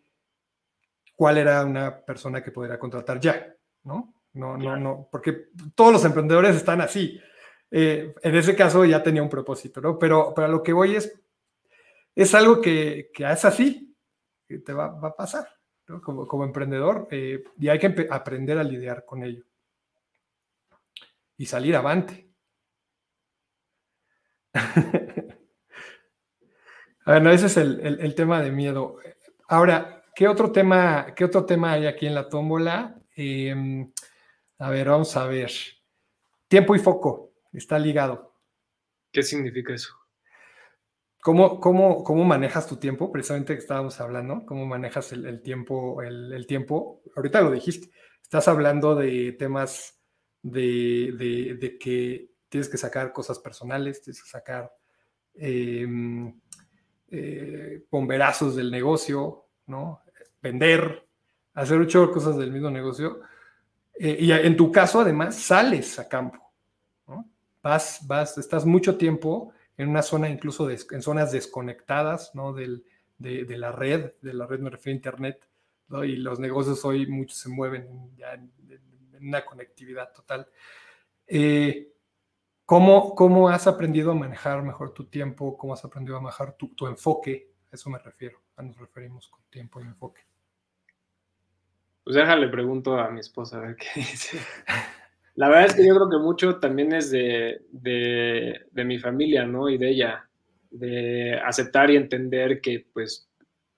[1.15, 3.55] cuál era una persona que podría contratar ya.
[3.85, 4.13] ¿No?
[4.33, 7.19] No, no, no, porque todos los emprendedores están así.
[7.71, 9.97] Eh, en ese caso ya tenía un propósito, ¿no?
[9.97, 11.17] Pero para lo que voy es,
[12.13, 13.95] es algo que, que es así,
[14.45, 15.47] que te va, va a pasar,
[15.87, 16.01] ¿no?
[16.01, 19.45] Como, como emprendedor, eh, y hay que aprender a lidiar con ello.
[21.37, 22.29] Y salir avante.
[27.05, 28.97] bueno, ese es el, el, el, tema de miedo.
[29.47, 33.01] Ahora, ¿qué otro tema, qué otro tema hay aquí en la tómbola?
[33.15, 33.91] Em,
[34.59, 35.51] a ver, vamos a ver.
[36.47, 38.35] Tiempo y foco, está ligado.
[39.11, 39.95] ¿Qué significa eso?
[41.21, 43.11] ¿Cómo, cómo, cómo manejas tu tiempo?
[43.11, 46.03] Precisamente que estábamos hablando, ¿cómo manejas el, tiempo?
[46.03, 47.89] El, tiempo, ahorita lo dijiste,
[48.21, 49.99] estás hablando de temas
[50.43, 54.71] de, que tienes que sacar cosas personales, tienes que sacar
[55.33, 56.39] em,
[57.09, 60.03] eh, bomberazos del negocio, ¿no?
[60.41, 61.04] Vender,
[61.55, 63.21] hacer ocho cosas del mismo negocio.
[63.97, 66.41] Eh, y en tu caso, además, sales a campo.
[67.63, 72.53] Vas, vas, estás mucho tiempo en una zona, incluso en zonas desconectadas ¿no?
[72.53, 72.83] de,
[73.17, 75.49] la red, de la red me refiero a Internet,
[76.03, 78.51] y los negocios hoy muchos se mueven ya en,
[79.19, 80.47] una conectividad total.
[81.25, 81.91] Eh,
[82.65, 85.57] ¿cómo, ¿cómo, has aprendido a manejar mejor tu tiempo?
[85.57, 87.51] ¿Cómo has aprendido a manejar tu, tu enfoque?
[87.71, 90.21] A eso me refiero, a nos referimos con tiempo y enfoque.
[92.05, 94.37] Pues déjale, pregunto a mi esposa a ver qué dice.
[95.33, 97.59] La verdad es que yo creo que mucho también es de,
[98.73, 99.69] mi familia, ¿no?
[99.69, 100.29] Y de ella,
[100.69, 103.27] de aceptar y entender que pues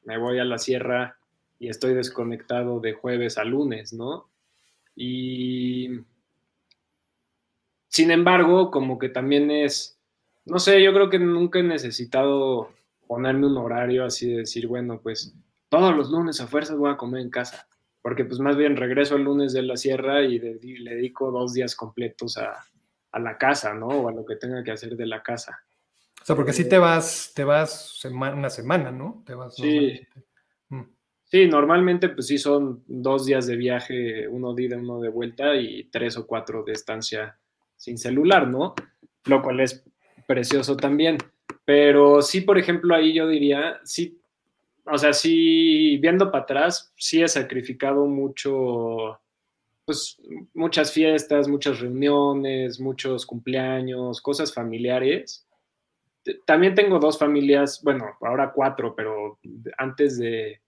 [0.03, 1.17] me voy a la sierra
[1.57, 4.29] y estoy desconectado de jueves a lunes, ¿no?
[4.93, 6.01] Y
[7.87, 9.97] sin embargo, como que también es,
[10.45, 12.73] no sé, yo creo que nunca he necesitado
[13.07, 15.33] ponerme un horario así de decir, bueno, pues
[15.69, 17.67] todos los lunes a fuerzas voy a comer en casa
[18.01, 21.75] porque pues más bien regreso el lunes de la sierra y, le dedico dos días
[21.75, 22.63] completos a,
[23.19, 23.87] la casa, ¿no?
[23.87, 25.59] O a lo que tenga que hacer de la casa.
[26.21, 29.23] O sea, porque si sí te vas, te vas una semana, ¿no?
[29.25, 29.99] Te vas sí.
[30.69, 30.83] Mm.
[31.23, 35.55] Sí, normalmente pues sí son dos días de viaje, uno de ida, uno de vuelta
[35.55, 37.39] y tres o cuatro de estancia
[37.75, 38.75] sin celular, ¿no?
[39.25, 39.83] Lo cual es
[40.27, 41.17] precioso también.
[41.65, 44.21] Pero sí, por ejemplo, ahí yo diría, sí
[44.89, 49.19] o sea, sí, viendo para atrás, sí he sacrificado mucho,
[49.85, 50.17] pues
[50.53, 55.47] muchas fiestas, muchas reuniones, muchos cumpleaños, cosas familiares.
[56.45, 59.39] También tengo dos familias, bueno, ahora cuatro, pero
[59.77, 60.61] antes de,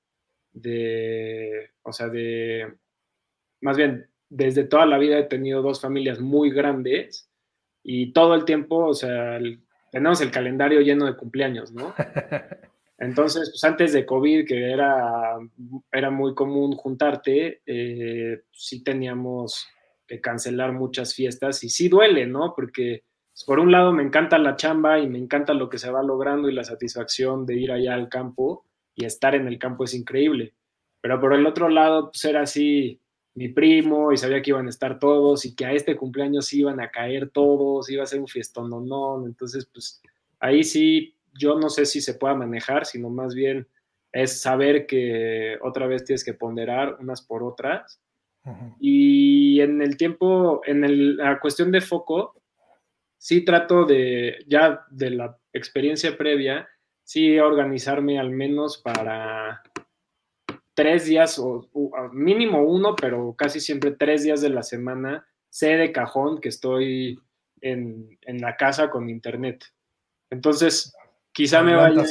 [0.52, 2.74] de, o sea, de,
[3.62, 7.30] más bien, desde toda la vida he tenido dos familias muy grandes
[7.84, 9.40] y todo el tiempo, o sea,
[9.92, 11.94] tenemos el calendario lleno de cumpleaños, ¿no?
[13.00, 15.38] Entonces, pues antes de COVID, que era,
[15.92, 19.68] era muy común juntarte, eh, sí teníamos
[20.06, 22.54] que cancelar muchas fiestas y sí duele, ¿no?
[22.54, 25.90] Porque pues, por un lado me encanta la chamba y me encanta lo que se
[25.90, 29.86] va logrando y la satisfacción de ir allá al campo y estar en el campo
[29.86, 30.56] es increíble.
[31.00, 33.00] Pero por el otro lado, pues era así
[33.34, 36.82] mi primo y sabía que iban a estar todos y que a este cumpleaños iban
[36.82, 39.26] a caer todos, iba a ser un fiestón, no, no.
[39.26, 40.02] Entonces, pues
[40.42, 43.68] ahí sí yo no sé si se pueda manejar, sino más bien
[44.12, 48.02] es saber que otra vez tienes que ponderar unas por otras.
[48.80, 52.42] Y en el tiempo, en la cuestión de foco,
[53.18, 56.68] sí trato de, ya de la experiencia previa,
[57.04, 59.62] sí organizarme al menos para
[60.74, 61.70] tres días o,
[62.12, 67.20] mínimo uno, pero casi siempre tres días de la semana, sé de cajón que estoy
[67.62, 69.64] en, en la casa con internet.
[70.32, 70.96] Entonces,
[71.40, 72.04] Quizá me vaya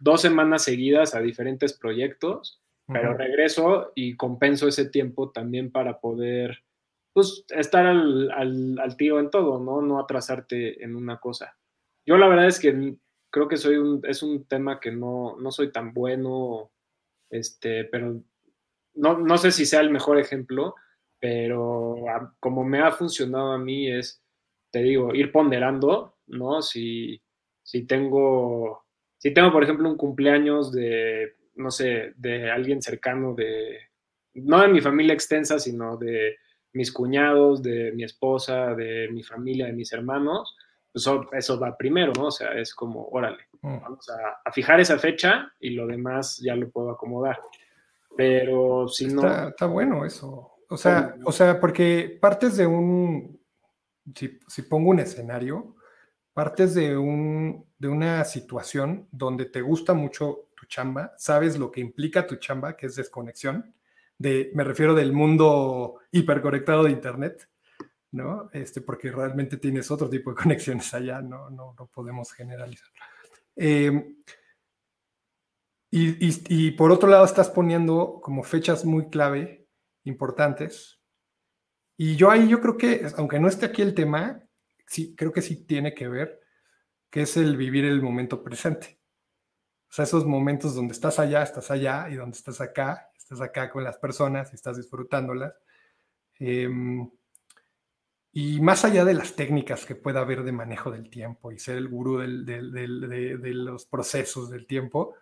[0.00, 6.64] dos semanas seguidas a diferentes proyectos, pero regreso y compenso ese tiempo también para poder
[7.12, 9.82] pues estar al, al, al, tiro en todo, ¿no?
[9.82, 11.58] No atrasarte en una cosa.
[12.06, 12.96] Yo la verdad es que
[13.28, 16.72] creo que soy un, es un tema que no, no soy tan bueno,
[17.28, 18.18] este, pero
[18.94, 20.74] no, no sé si sea el mejor ejemplo,
[21.20, 21.96] pero
[22.40, 24.22] como me ha funcionado a mí es,
[24.70, 26.62] te digo, ir ponderando, ¿no?
[26.62, 27.20] Si,
[27.64, 28.84] si tengo,
[29.18, 33.78] si tengo, por ejemplo, un cumpleaños de, no sé, de alguien cercano de,
[34.34, 36.36] no de mi familia extensa, sino de
[36.74, 40.56] mis cuñados, de mi esposa, de mi familia, de mis hermanos,
[40.92, 42.26] pues eso va primero, ¿no?
[42.26, 43.80] O sea, es como, órale, mm.
[43.80, 47.40] vamos a, fijar esa fecha y lo demás ya lo puedo acomodar.
[48.16, 49.48] Pero si no...
[49.48, 50.52] Está, bueno eso.
[50.68, 53.40] O sea, o sea, porque partes de un,
[54.14, 55.74] si, si, pongo un escenario,
[56.34, 61.80] partes de, un, de una situación donde te gusta mucho tu chamba, sabes lo que
[61.80, 63.74] implica tu chamba, que es desconexión,
[64.18, 67.48] me refiero del mundo hiperconectado de Internet,
[68.12, 68.48] ¿no?
[68.52, 72.88] Este, porque realmente tienes otro tipo de conexiones allá, no, no, no podemos generalizar.
[73.56, 74.16] Em,
[75.90, 76.16] y,
[76.48, 79.68] y, por otro lado estás poniendo como fechas muy clave,
[80.02, 80.98] importantes.
[81.96, 84.43] Y yo ahí yo creo que, aunque no esté aquí el tema,
[84.86, 86.40] sí, creo que sí tiene que ver,
[87.10, 88.98] que es el vivir el momento presente.
[89.88, 93.70] O sea, esos momentos donde estás allá, estás allá, y donde estás acá, estás acá
[93.70, 95.54] con las personas y estás disfrutándolas.
[96.38, 97.08] Em,
[98.32, 101.76] y más allá de las técnicas que pueda haber de manejo del tiempo y ser
[101.76, 105.14] el gurú de, los procesos del tiempo,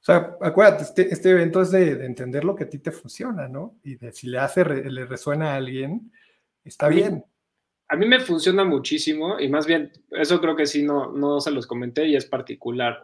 [0.00, 3.48] o sea, acuérdate, este, este evento es de, entender lo que a ti te funciona,
[3.48, 3.76] ¿no?
[3.82, 6.12] Y de si le hace, le resuena a alguien,
[6.62, 7.24] está bien.
[7.88, 11.50] A mí me funciona muchísimo y más bien, eso creo que sí, no, no se
[11.50, 13.00] los comenté y es particular.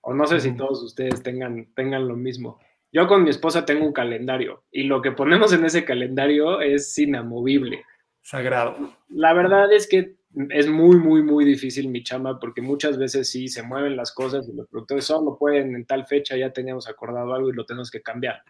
[0.00, 2.58] O no sé si todos ustedes tengan, tengan lo mismo.
[2.90, 6.96] Yo con mi esposa tengo un calendario y lo que ponemos en ese calendario es
[6.98, 7.84] inamovible.
[8.22, 8.96] Sagrado.
[9.08, 10.16] La verdad es que
[10.50, 14.48] es muy, muy, muy difícil mi chamba porque muchas veces sí se mueven las cosas
[14.48, 17.90] y los productores solo pueden en tal fecha, ya teníamos acordado algo y lo tenemos
[17.90, 18.42] que cambiar.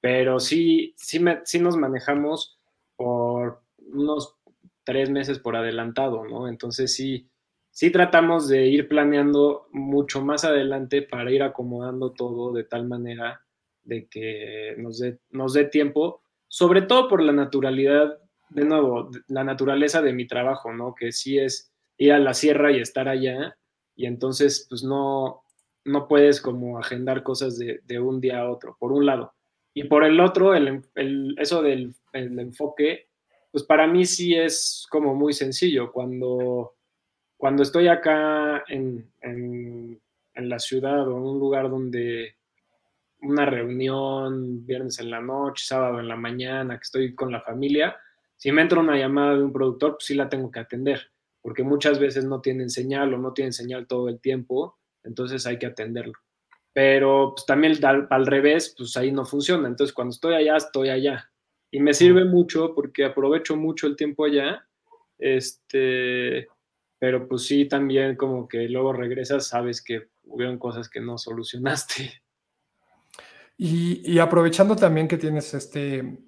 [0.00, 2.58] Pero sí, sí, me, sí nos manejamos
[2.96, 4.36] por unos
[4.84, 6.48] tres meses por adelantado, ¿no?
[6.48, 7.28] Entonces sí,
[7.70, 13.42] sí tratamos de ir planeando mucho más adelante para ir acomodando todo de tal manera
[13.82, 18.18] de que nos dé, nos dé tiempo, sobre todo por la naturalidad,
[18.50, 20.94] de nuevo, la naturaleza de mi trabajo, ¿no?
[20.94, 23.56] Que sí es ir a la sierra y estar allá,
[23.94, 25.42] y entonces pues no,
[25.84, 29.34] no puedes como agendar cosas de, de un día a otro, por un lado.
[29.74, 33.08] Y por el otro, el, el, eso del el enfoque,
[33.52, 35.92] pues para mí sí es como muy sencillo.
[35.92, 36.74] Cuando,
[37.36, 40.00] cuando estoy acá en, en,
[40.34, 42.36] la ciudad o en un lugar donde
[43.20, 47.96] una reunión viernes en la noche, sábado en la mañana, que estoy con la familia,
[48.36, 51.12] si me entra una llamada de un productor, pues sí la tengo que atender,
[51.42, 55.58] porque muchas veces no tienen señal o no tienen señal todo el tiempo, entonces hay
[55.58, 56.14] que atenderlo.
[56.72, 59.68] Pero pues, también al, al revés, pues ahí no funciona.
[59.68, 61.31] Entonces cuando estoy allá, estoy allá.
[61.72, 64.64] Y me sirve mucho porque aprovecho mucho el tiempo allá.
[65.18, 66.46] Este,
[67.00, 72.22] pero pues sí, también como que luego regresas, sabes que hubieron cosas que no solucionaste.
[73.56, 76.18] Y, aprovechando también que tienes este,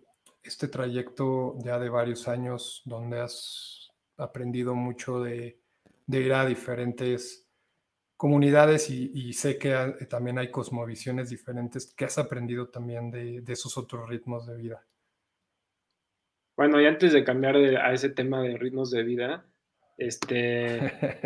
[0.43, 5.61] este trayecto ya de varios años donde has aprendido mucho de,
[6.07, 7.49] ir a diferentes
[8.17, 9.75] comunidades y, sé que
[10.09, 14.87] también hay cosmovisiones diferentes, ¿qué has aprendido también de, esos otros ritmos de vida?
[16.57, 19.45] Bueno, y antes de cambiar a ese tema de ritmos de vida,
[19.97, 20.77] este,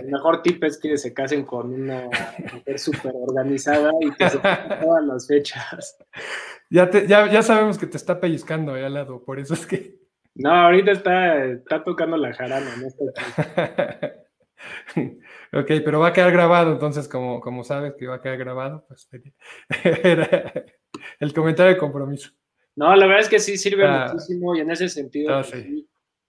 [0.01, 2.09] el mejor tip es que se casen con una
[2.53, 5.99] mujer súper organizada y que se todas las fechas.
[6.71, 9.97] Ya, ya, ya, sabemos que te está pellizcando ahí al lado, por eso es que.
[10.35, 12.89] No, ahorita está, está tocando la jarana, no
[15.61, 18.85] ok, pero va a quedar grabado, entonces, como, como sabes que va a quedar grabado,
[18.87, 19.09] pues
[19.85, 20.53] era
[21.19, 22.33] el comentario de compromiso.
[22.79, 24.11] No, la verdad es que sí sirve ah.
[24.13, 25.67] muchísimo y en ese sentido, ah, pues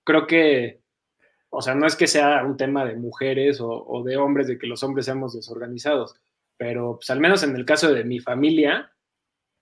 [0.04, 0.82] creo que
[1.52, 4.68] o sea, no es que sea un tema de mujeres o, de hombres, de que
[4.68, 6.16] los hombres seamos desorganizados,
[6.58, 8.92] pero pues al menos en el caso de mi familia,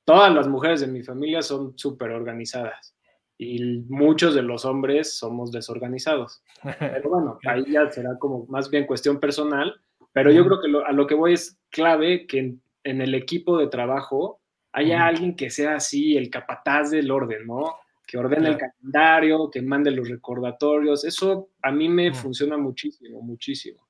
[0.06, 2.96] todas las mujeres de mi familia son súper organizadas
[3.38, 6.42] y muchos de los hombres somos desorganizados.
[6.80, 9.80] Pero bueno, ahí ya será como más bien cuestión personal,
[10.12, 13.60] pero yo creo que a lo que voy es clave que en, en el equipo
[13.60, 14.42] de trabajo
[14.78, 17.78] haya alguien que sea así, el capataz del orden, ¿no?
[18.08, 21.04] que ordene el calendario, que mande los recordatorios.
[21.04, 23.86] Eso a mí me funciona muchísimo, muchísimo.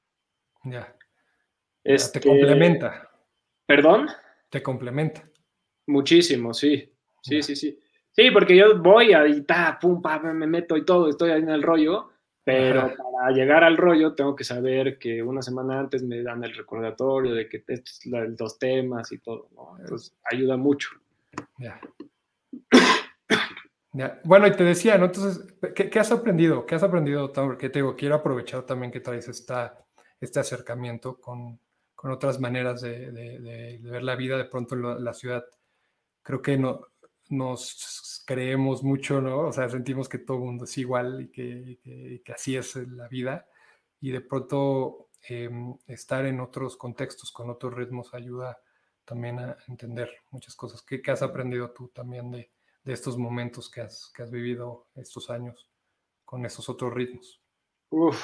[0.64, 0.94] Ya.
[1.84, 3.12] Este, te complementa.
[3.68, 4.08] ¿Perdón?
[4.50, 5.30] Te complementa.
[5.86, 6.92] Muchísimo, sí.
[7.22, 7.80] Sí, sí, sí.
[8.12, 11.50] Sí, porque yo voy ahí, ta, pum, pa, me meto y todo, estoy ahí en
[11.50, 12.10] el rollo,
[12.48, 16.56] pero para llegar al rollo tengo que saber que una semana antes me dan el
[16.56, 19.76] recordatorio de que estos los temas y todo, ¿no?
[19.78, 20.92] Entonces ayuda mucho.
[21.58, 21.82] Ya.
[24.24, 25.08] Bueno, y te decía, ¿no?
[25.08, 25.46] Entonces,
[25.76, 26.66] ¿qué, has aprendido?
[26.66, 27.34] ¿Qué has aprendido?
[27.34, 29.86] Porque te digo, quiero aprovechar también que traes esta,
[30.22, 31.60] este acercamiento con,
[31.96, 35.44] con otras maneras de, de, ver la vida de pronto en la ciudad.
[36.24, 36.80] Creo que no,
[37.28, 37.76] nos
[38.28, 39.48] creemos mucho, ¿no?
[39.48, 43.08] O sea, sentimos que todo el mundo es igual y que, que, así es la
[43.08, 43.48] vida.
[44.02, 48.60] Y de pronto em, estar en otros contextos, con otros ritmos, ayuda
[49.06, 50.82] también a entender muchas cosas.
[50.82, 52.52] ¿Qué, qué has aprendido tú también de,
[52.84, 55.70] de estos momentos que has, que has, vivido estos años
[56.26, 57.42] con esos otros ritmos?
[57.90, 58.22] Uf,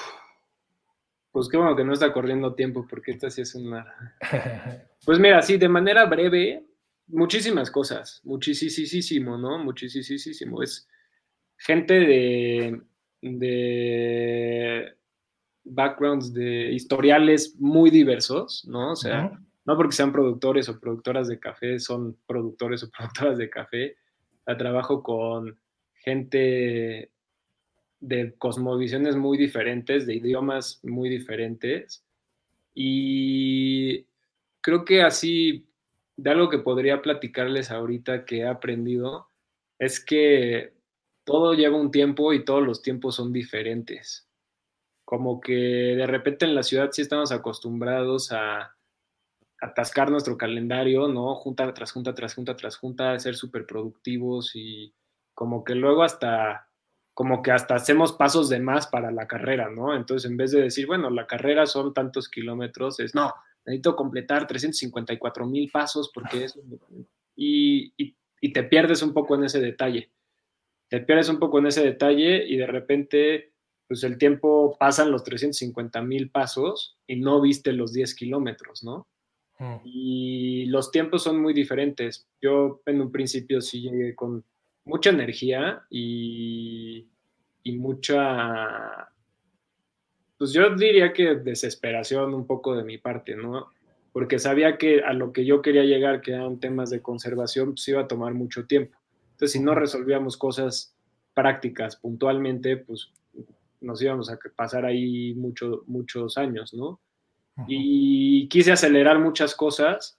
[1.32, 3.86] pues qué bueno que no está corriendo tiempo, porque esta sí es una...
[5.06, 6.66] Pues mira, sí, de manera breve,
[7.08, 9.64] muchísimas cosas, muchísimo, ¿no?
[9.64, 10.64] Muchísimo.
[10.64, 10.88] Es
[11.58, 12.82] gente de,
[13.22, 14.94] de
[15.64, 18.92] backgrounds, de historiales muy diversos, ¿no?
[18.92, 19.32] O sea,
[19.66, 23.96] no porque sean productores o productoras de café, son productores o productoras de café.
[24.58, 25.58] trabajo con
[25.96, 27.12] gente
[28.00, 32.04] de cosmovisiones muy diferentes, de idiomas muy diferentes.
[32.76, 34.06] Y
[34.60, 35.66] creo que así
[36.18, 39.30] de algo que podría platicarles ahorita que he aprendido
[39.80, 40.74] es que
[41.26, 44.28] todo lleva un tiempo y todos los tiempos son diferentes.
[45.06, 48.76] Como que de repente en la ciudad sí estamos acostumbrados a
[49.62, 51.36] atascar nuestro calendario, ¿no?
[51.36, 54.94] Junta tras junta, tras junta, tras junta, ser súper productivos y
[55.34, 56.70] como que luego hasta,
[57.14, 59.96] como que hasta hacemos pasos de más para la carrera, ¿no?
[59.96, 63.34] Entonces en vez de decir, bueno, la carrera son tantos kilómetros, es, no,
[63.66, 66.60] necesito completar 354 mil pasos porque es...
[67.36, 70.12] Y, y, te pierdes un poco en ese detalle.
[70.90, 73.54] Te pierdes un poco en ese detalle y de repente,
[73.88, 79.08] pues el tiempo pasan los 350 mil pasos y no viste los 10 kilómetros, ¿no?
[79.60, 79.76] Mm.
[79.86, 82.28] Y los tiempos son muy diferentes.
[82.42, 84.44] Yo en un principio sí llegué con
[84.86, 87.08] mucha energía y,
[87.64, 89.13] y mucha
[90.38, 93.68] pues yo diría que desesperación un poco de mi parte, ¿no?
[94.12, 97.88] Porque sabía que a lo que yo quería llegar, que eran temas de conservación, pues
[97.88, 98.98] iba a tomar mucho tiempo.
[99.32, 100.96] Entonces, si no resolvíamos cosas
[101.34, 103.12] prácticas puntualmente, pues
[103.82, 107.00] nos íbamos a pasar ahí mucho, muchos años, ¿no?
[107.68, 110.18] Y quise acelerar muchas cosas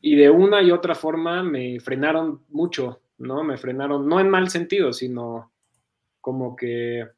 [0.00, 3.42] y de una y otra forma me frenaron mucho, ¿no?
[3.44, 5.50] Me frenaron, no en mal sentido, sino
[6.20, 7.08] como que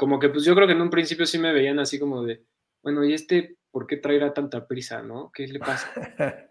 [0.00, 2.42] como que pues yo creo que en un principio sí me veían así como de,
[2.82, 5.30] bueno, ¿y este por qué traerá tanta prisa, no?
[5.32, 5.92] ¿Qué le pasa?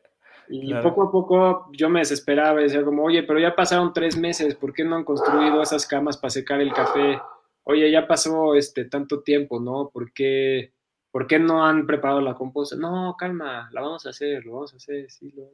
[0.52, 4.18] Y poco a poco yo me desesperaba y decía como, oye, pero ya pasaron tres
[4.18, 7.22] meses, ¿por qué no han construido esas camas para secar el café?
[7.66, 9.92] Oye, ya pasó este tanto tiempo, ¿no?
[9.94, 10.74] ¿Por qué,
[11.12, 12.76] ¿por qué no han preparado la composta?
[12.78, 15.52] No, calma, la vamos a hacer, lo vamos a hacer, sí, lo...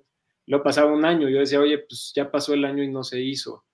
[0.47, 3.19] Lo pasaba un año, yo decía, oye, pues ya pasó el año y no se
[3.19, 3.65] hizo.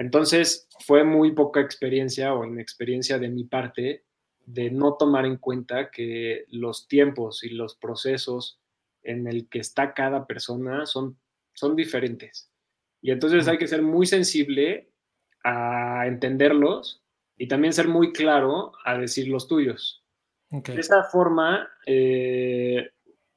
[0.00, 4.06] Entonces, fue muy poca experiencia o inexperiencia de mi parte
[4.46, 8.58] de no tomar en cuenta que los tiempos y los procesos
[9.02, 11.18] en el que está cada persona son,
[11.52, 12.50] son diferentes.
[13.02, 14.88] Y entonces hay que ser muy sensible
[15.44, 17.02] a entenderlos
[17.36, 20.02] y también ser muy claro a decir los tuyos.
[20.48, 22.88] De esa forma, eh,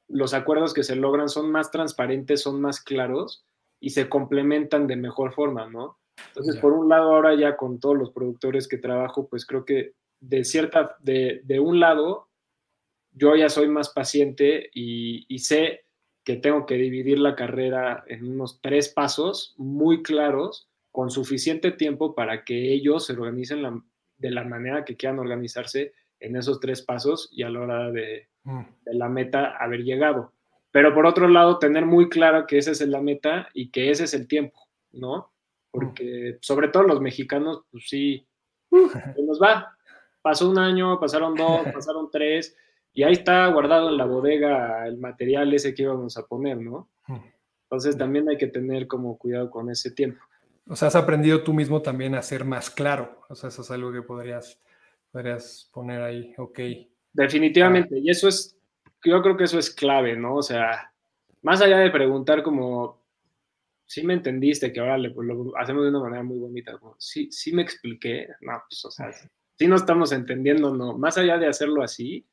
[0.08, 3.44] los acuerdos que se logran son más transparentes, son más claros
[3.80, 5.98] y se complementan de mejor forma, ¿no?
[6.28, 9.92] Entonces, por un lado, ahora ya con todos los productores que trabajo, pues creo que
[10.20, 12.28] de cierta, de, de un lado,
[13.12, 15.84] yo ya soy más paciente y, y, sé
[16.24, 22.14] que tengo que dividir la carrera en unos tres pasos muy claros, con suficiente tiempo
[22.14, 23.82] para que ellos se organicen
[24.16, 28.28] de la manera que quieran organizarse en esos tres pasos y a la hora de,
[28.44, 28.62] mm.
[28.84, 30.32] de la meta haber llegado.
[30.70, 34.04] Pero por otro lado, tener muy claro que esa es la meta y que ese
[34.04, 34.58] es el tiempo,
[34.92, 35.33] ¿no?
[35.74, 38.24] Porque sobre todo los mexicanos, pues sí,
[38.70, 39.76] se nos va.
[40.22, 42.56] Pasó un año, pasaron dos, pasaron tres,
[42.92, 46.88] y ahí está guardado en la bodega el material ese que íbamos a poner, ¿no?
[47.64, 50.22] Entonces también hay que tener como cuidado con ese tiempo.
[50.68, 53.20] O sea, has aprendido tú mismo también a ser más claro.
[53.28, 54.60] O sea, eso es algo que podrías,
[55.10, 56.60] podrías poner ahí, ok.
[57.12, 58.56] Definitivamente, y eso es,
[59.04, 60.36] yo creo que eso es clave, ¿no?
[60.36, 60.92] O sea,
[61.42, 63.03] más allá de preguntar como,
[63.86, 66.78] sí me entendiste que ahora lo hacemos de una manera muy bonita.
[66.98, 68.28] sí, sí me expliqué.
[68.40, 70.96] No, pues, o sea, sí no estamos entendiendo, no.
[70.98, 72.26] Más allá de hacerlo así,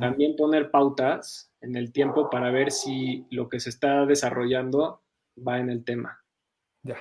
[0.00, 5.02] también poner pautas en el tiempo para ver si lo que se está desarrollando
[5.46, 6.20] va en el tema.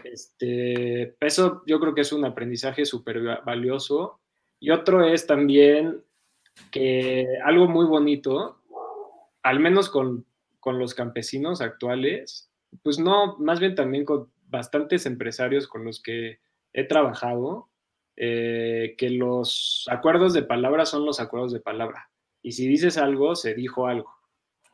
[0.04, 4.20] Este, eso yo creo que es un aprendizaje súper valioso.
[4.60, 6.04] Y otro es también
[6.72, 8.62] que algo muy bonito,
[9.44, 10.26] al menos con,
[10.60, 12.52] con los campesinos actuales,
[12.84, 16.40] pues no, más bien también con bastantes empresarios con los que
[16.74, 17.70] he trabajado,
[18.16, 22.10] eh, que los acuerdos de palabra son los acuerdos de palabra.
[22.42, 24.14] Y si dices algo, se dijo algo.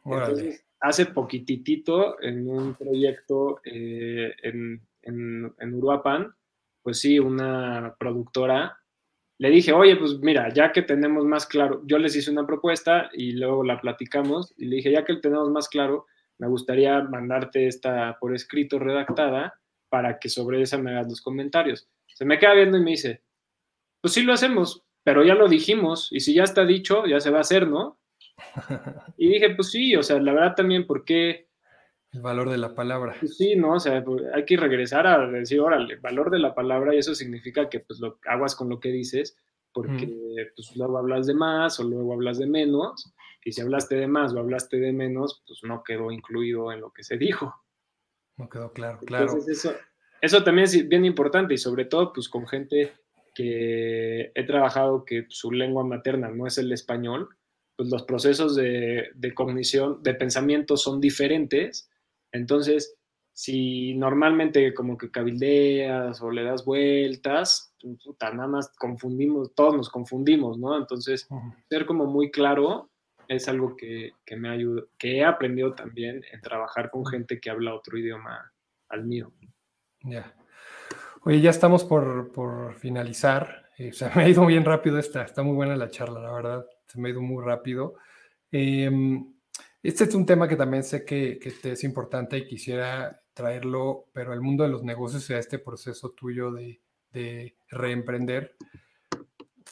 [0.06, 6.34] Entonces, hace poquitito en un proyecto eh, en, en, en, Uruapan,
[6.82, 8.82] pues sí, una productora,
[9.38, 13.10] le dije, oye, pues mira, ya que tenemos más claro, yo les hice una propuesta
[13.14, 16.06] y luego la platicamos y le dije, ya que tenemos más claro,
[16.41, 19.53] me gustaría mandarte esta por escrito redactada
[19.89, 21.87] para que sobre esa me hagas los comentarios.
[22.07, 23.21] Se me queda viendo y me dice,
[24.01, 27.29] pues sí lo hacemos, pero ya lo dijimos, y si ya está dicho, ya se
[27.29, 27.99] va a hacer, ¿no?
[29.17, 31.47] Y dije, pues sí, o sea, la verdad también, ¿por qué?
[32.11, 33.15] El valor de la palabra.
[33.19, 33.73] Pues sí, ¿no?
[33.73, 37.13] O sea, pues, hay que regresar a decir, órale, valor de la palabra, y eso
[37.13, 39.37] significa que pues lo aguas con lo que dices,
[39.71, 40.09] porque
[40.55, 43.13] pues luego hablas de más o luego hablas de menos,
[43.43, 46.91] y si hablaste de más o hablaste de menos, pues no quedó incluido en lo
[46.91, 47.55] que se dijo.
[48.37, 49.25] No quedó claro, claro.
[49.25, 49.75] Entonces eso,
[50.21, 52.93] eso también es bien importante y sobre todo pues con gente
[53.33, 57.29] que he trabajado que su lengua materna no es el español,
[57.75, 61.89] pues los procesos de, cognición, de pensamiento son diferentes.
[62.31, 62.95] Entonces,
[63.33, 67.73] si normalmente como que cabildeas o le das vueltas,
[68.03, 70.77] puta, nada más confundimos, todos nos confundimos, ¿no?
[70.77, 71.27] Entonces,
[71.69, 72.90] ser como muy claro
[73.36, 77.73] es algo que, me ayuda, que he aprendido también en trabajar con gente que habla
[77.73, 78.51] otro idioma
[78.89, 79.34] al mío.
[80.03, 80.36] Ya.
[81.23, 83.69] Oye, ya estamos por, finalizar.
[83.77, 86.65] Eh, se me ha ido bien rápido esta, está muy buena la charla, la verdad.
[86.88, 87.95] Se me ha ido muy rápido.
[88.51, 89.34] Em,
[89.82, 94.34] este es un tema que también sé que, te es importante y quisiera traerlo, pero
[94.34, 98.57] el mundo de los negocios y a este proceso tuyo de, de reemprender,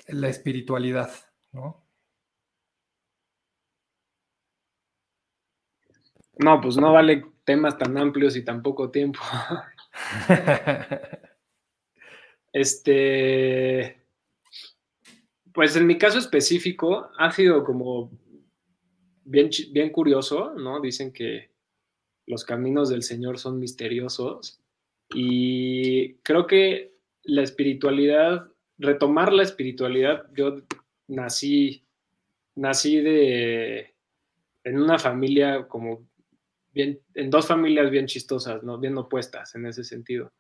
[0.08, 1.12] la espiritualidad,
[1.52, 1.89] ¿no?
[6.40, 9.20] No, pues no vale temas tan amplios y tan poco tiempo.
[12.52, 14.02] Este,
[15.54, 18.10] pues en mi caso específico ha sido como
[19.24, 20.82] bien, bien curioso, ¿no?
[20.82, 21.52] Dicen que
[22.26, 24.60] los caminos del Señor son misteriosos
[25.14, 28.48] y creo que la espiritualidad,
[28.80, 30.56] retomar la espiritualidad, yo
[31.08, 31.86] nací,
[32.56, 33.94] nací de,
[34.64, 36.09] en una familia como
[36.72, 38.78] bien, en dos familias bien chistosas, ¿no?
[38.78, 40.32] Bien opuestas en ese sentido.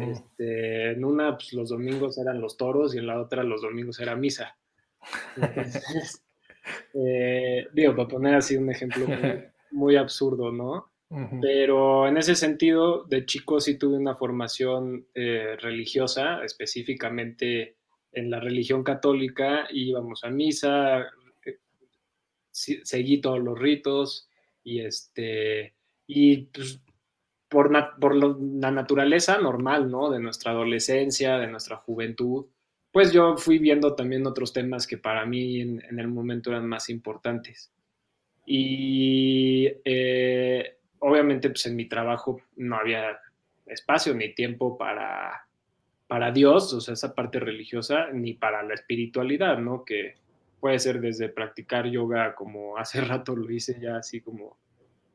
[0.00, 4.00] Este, en una, pues, los domingos eran los toros y en la otra los domingos
[4.00, 4.56] era misa.
[6.94, 9.06] Eh, digo, para poner así un ejemplo
[9.70, 10.90] muy, absurdo, ¿no?
[11.40, 17.76] Pero en ese sentido, de chico sí tuve una formación eh, religiosa, específicamente
[18.10, 21.02] en la religión católica, íbamos a misa,
[21.44, 21.58] eh,
[22.50, 24.28] seguí todos los ritos
[24.66, 25.74] y este,
[26.08, 26.82] y pues
[27.48, 30.10] por, la naturaleza normal, ¿no?
[30.10, 32.46] De nuestra adolescencia, de nuestra juventud,
[32.90, 36.90] pues yo fui viendo también otros temas que para mí en, el momento eran más
[36.90, 37.72] importantes.
[38.44, 43.20] Y eh, obviamente pues en mi trabajo no había
[43.66, 45.46] espacio ni tiempo para,
[46.08, 49.84] para Dios, o sea, esa parte religiosa, ni para la espiritualidad, ¿no?
[49.84, 50.16] Que
[50.66, 54.58] puede ser desde practicar yoga como hace rato lo hice ya así como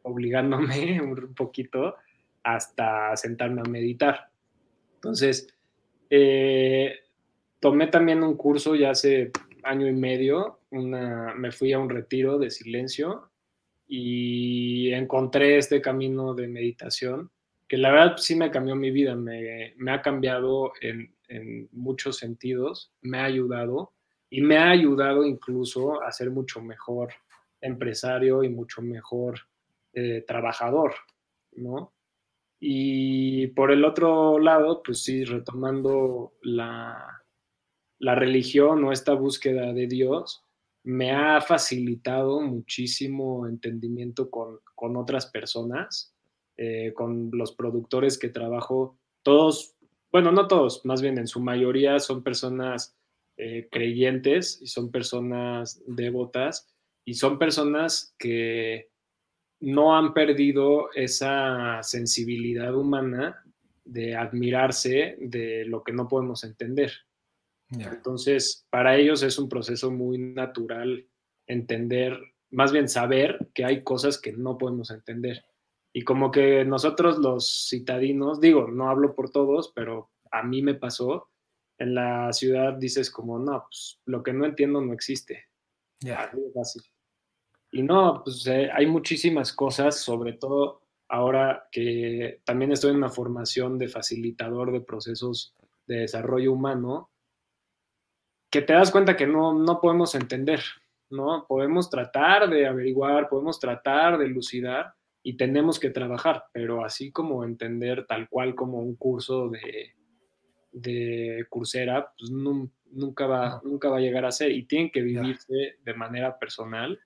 [0.04, 1.98] obligándome un poquito,
[2.42, 4.30] hasta sentarme a meditar.
[4.96, 5.54] Entonces,
[6.10, 7.00] eh,
[7.60, 9.32] tomé también un curso ya hace
[9.64, 13.30] año y medio, me fui a un retiro de silencio
[13.90, 17.30] y encontré este camino de meditación
[17.68, 21.12] que la verdad sí me cambió mi vida, me, ha cambiado en,
[21.74, 23.92] muchos sentidos, me ha ayudado
[24.32, 27.10] y me ha ayudado incluso a ser mucho mejor
[27.60, 29.42] empresario y mucho mejor
[29.94, 30.94] eh, trabajador,
[31.52, 31.94] ¿no?
[32.58, 37.24] Y por el otro lado, pues sí, retomando la,
[38.00, 40.46] la religión o esta búsqueda de Dios,
[40.84, 46.16] me ha facilitado muchísimo entendimiento con, con otras personas,
[46.56, 49.76] eh, con los productores que trabajo, todos,
[50.10, 52.98] bueno, no todos, más bien en su mayoría son personas
[53.38, 56.68] eh, creyentes y son personas devotas
[57.06, 58.90] y son personas que
[59.60, 63.44] no han perdido esa sensibilidad humana
[63.86, 66.92] de admirarse de lo que no podemos entender.
[67.70, 71.08] Entonces, para ellos es un proceso muy natural
[71.48, 72.20] entender,
[72.50, 75.46] más bien saber que hay cosas que no podemos entender.
[75.94, 80.74] Y como que nosotros los citadinos, digo, no hablo por todos, pero a mí me
[80.74, 81.30] pasó,
[81.82, 85.46] en la ciudad dices como, no, pues lo que no entiendo no existe.
[86.00, 86.32] Ya.
[86.54, 86.84] fácil.
[87.72, 93.10] Y no, pues eh, hay muchísimas cosas, sobre todo ahora que también estoy en una
[93.10, 95.56] formación de facilitador de procesos
[95.88, 97.10] de desarrollo humano,
[98.52, 100.62] que te das cuenta que no, no podemos entender,
[101.10, 101.46] ¿no?
[101.48, 107.44] Podemos tratar de averiguar, podemos tratar de lucidar y tenemos que trabajar, pero así como
[107.44, 109.96] entender tal cual como un curso de,
[110.72, 115.78] de Coursera, pues nunca, va, nunca va a llegar a ser y tienen que vivirse
[115.84, 117.00] de manera personal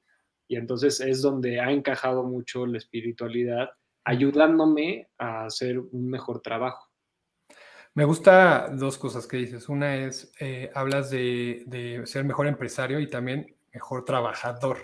[0.47, 3.71] y entonces es donde ha encajado mucho la espiritualidad,
[4.03, 6.89] ayudándome a hacer un mejor trabajo.
[7.93, 9.69] Me gusta dos cosas que dices.
[9.69, 14.79] Una es, eh, hablas de, ser mejor empresario y también mejor trabajador.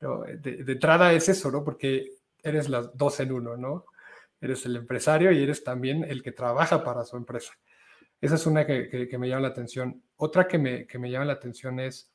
[0.00, 1.62] De, de, entrada es eso, ¿no?
[1.62, 2.08] Porque
[2.42, 3.86] eres las dos en uno, ¿no?
[4.40, 7.52] Eres el empresario y eres también el que trabaja para su empresa.
[8.22, 10.00] Esa es una que, me llama la atención.
[10.16, 12.14] Otra que me, que me llama la atención es,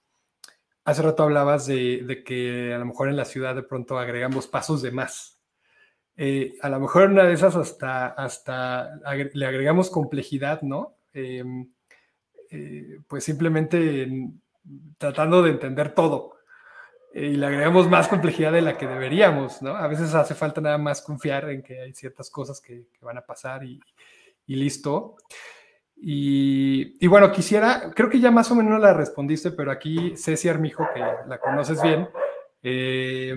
[0.85, 4.81] hace rato hablabas de, que a lo mejor en la ciudad de pronto agregamos pasos
[4.81, 5.37] de más.
[6.15, 8.89] Eh, a lo mejor una de esas hasta, hasta
[9.33, 10.95] le agregamos complejidad, ¿no?
[11.11, 11.69] Em,
[12.51, 14.09] eh, pues simplemente
[14.97, 16.37] tratando de entender todo.
[17.13, 19.75] y le agregamos más complejidad de la que deberíamos, ¿no?
[19.75, 23.25] A veces hace falta nada más confiar en que hay ciertas cosas que, van a
[23.25, 23.79] pasar y,
[24.45, 25.17] y listo.
[25.99, 30.87] Y, bueno, quisiera, creo que ya más o menos la respondiste, pero aquí Ceci Armijo,
[30.93, 32.07] que la conoces bien,
[32.61, 33.35] eh,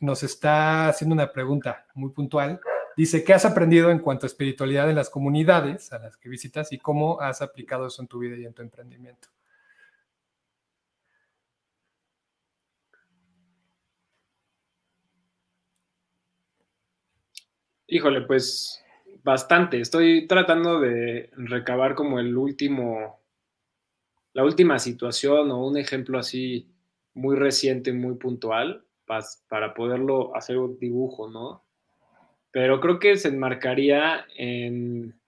[0.00, 2.60] nos está haciendo una pregunta muy puntual.
[2.96, 6.72] Dice, ¿qué has aprendido en cuanto a espiritualidad en las comunidades a las que visitas
[6.72, 9.28] y cómo has aplicado eso en tu vida y en tu emprendimiento?
[17.86, 18.81] Híjole, pues
[19.22, 19.80] bastante.
[19.80, 23.20] Estoy tratando de recabar como el último,
[24.32, 26.68] la última situación o un ejemplo así
[27.14, 28.84] muy reciente, muy puntual,
[29.48, 31.64] para poderlo hacer un dibujo, ¿no?
[32.50, 35.18] Pero creo que se enmarcaría en,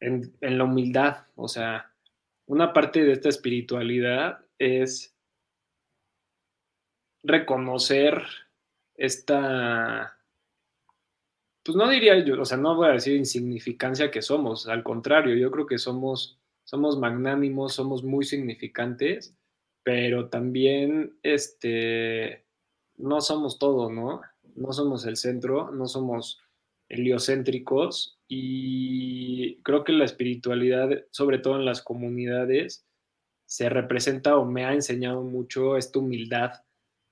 [0.00, 1.92] en, en la humildad, o sea,
[2.46, 5.14] una parte de esta espiritualidad es
[7.22, 8.22] reconocer
[8.96, 10.19] esta
[11.62, 15.36] pues no diría yo, o sea, no voy a decir insignificancia que somos, al contrario,
[15.36, 19.36] yo creo que somos, somos magnánimos, somos muy significantes,
[19.82, 22.44] pero también, este,
[22.96, 24.20] no somos todo, ¿no?
[24.54, 26.40] No somos el centro, no somos
[26.88, 32.84] heliocéntricos y creo que la espiritualidad, sobre todo en las comunidades,
[33.46, 36.52] se representa o me ha enseñado mucho esta humildad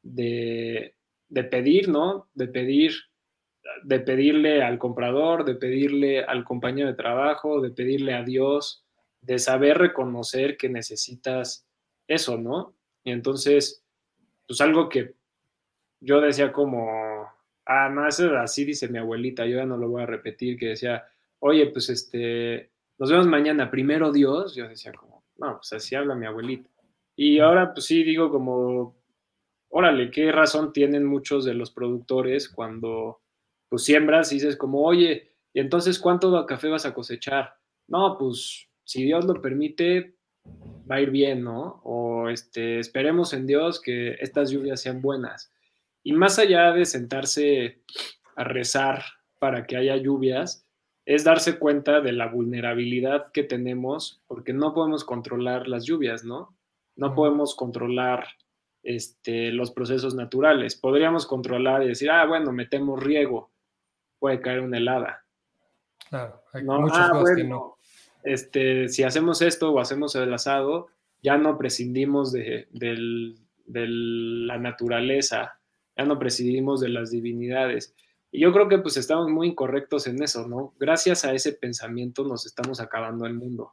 [0.02, 0.94] de,
[1.28, 2.28] de pedir, ¿no?
[2.34, 2.92] De pedir
[3.82, 8.84] de pedirle al comprador, de pedirle al compañero de trabajo, de pedirle a Dios,
[9.20, 11.66] de saber reconocer que necesitas
[12.06, 12.74] eso, ¿no?
[13.04, 13.84] Y entonces,
[14.46, 15.14] pues algo que
[16.00, 17.28] yo decía como,
[17.66, 20.68] ah, no, eso así dice mi abuelita, yo ya no lo voy a repetir, que
[20.68, 21.04] decía,
[21.40, 26.14] oye, pues este, nos vemos mañana, primero Dios, yo decía como, no, pues así habla
[26.14, 26.70] mi abuelita.
[27.16, 28.96] Y ahora, pues sí, digo como,
[29.70, 33.20] órale, qué razón tienen muchos de los productores cuando
[33.68, 37.54] pues siembras y dices como, oye, ¿y entonces cuánto café vas a cosechar?
[37.86, 40.16] No, pues si Dios lo permite,
[40.90, 41.80] va a ir bien, ¿no?
[41.84, 45.52] O este, esperemos en Dios que estas lluvias sean buenas.
[46.02, 47.82] Y más allá de sentarse
[48.36, 49.02] a rezar
[49.38, 50.66] para que haya lluvias,
[51.04, 56.54] es darse cuenta de la vulnerabilidad que tenemos, porque no podemos controlar las lluvias, ¿no?
[56.96, 58.26] No podemos controlar
[58.82, 60.76] este, los procesos naturales.
[60.76, 63.50] Podríamos controlar y decir, ah, bueno, metemos riego,
[64.18, 65.24] puede caer una helada.
[66.08, 67.76] Claro, hay muchas ah, cosas que no.
[68.22, 70.88] Este, si hacemos esto o hacemos el asado,
[71.22, 72.68] ya no prescindimos de,
[73.66, 75.58] la naturaleza,
[75.96, 77.94] ya no prescindimos de las divinidades.
[78.30, 80.74] Y yo creo que pues estamos muy incorrectos en eso, ¿no?
[80.78, 83.72] Gracias a ese pensamiento nos estamos acabando el mundo.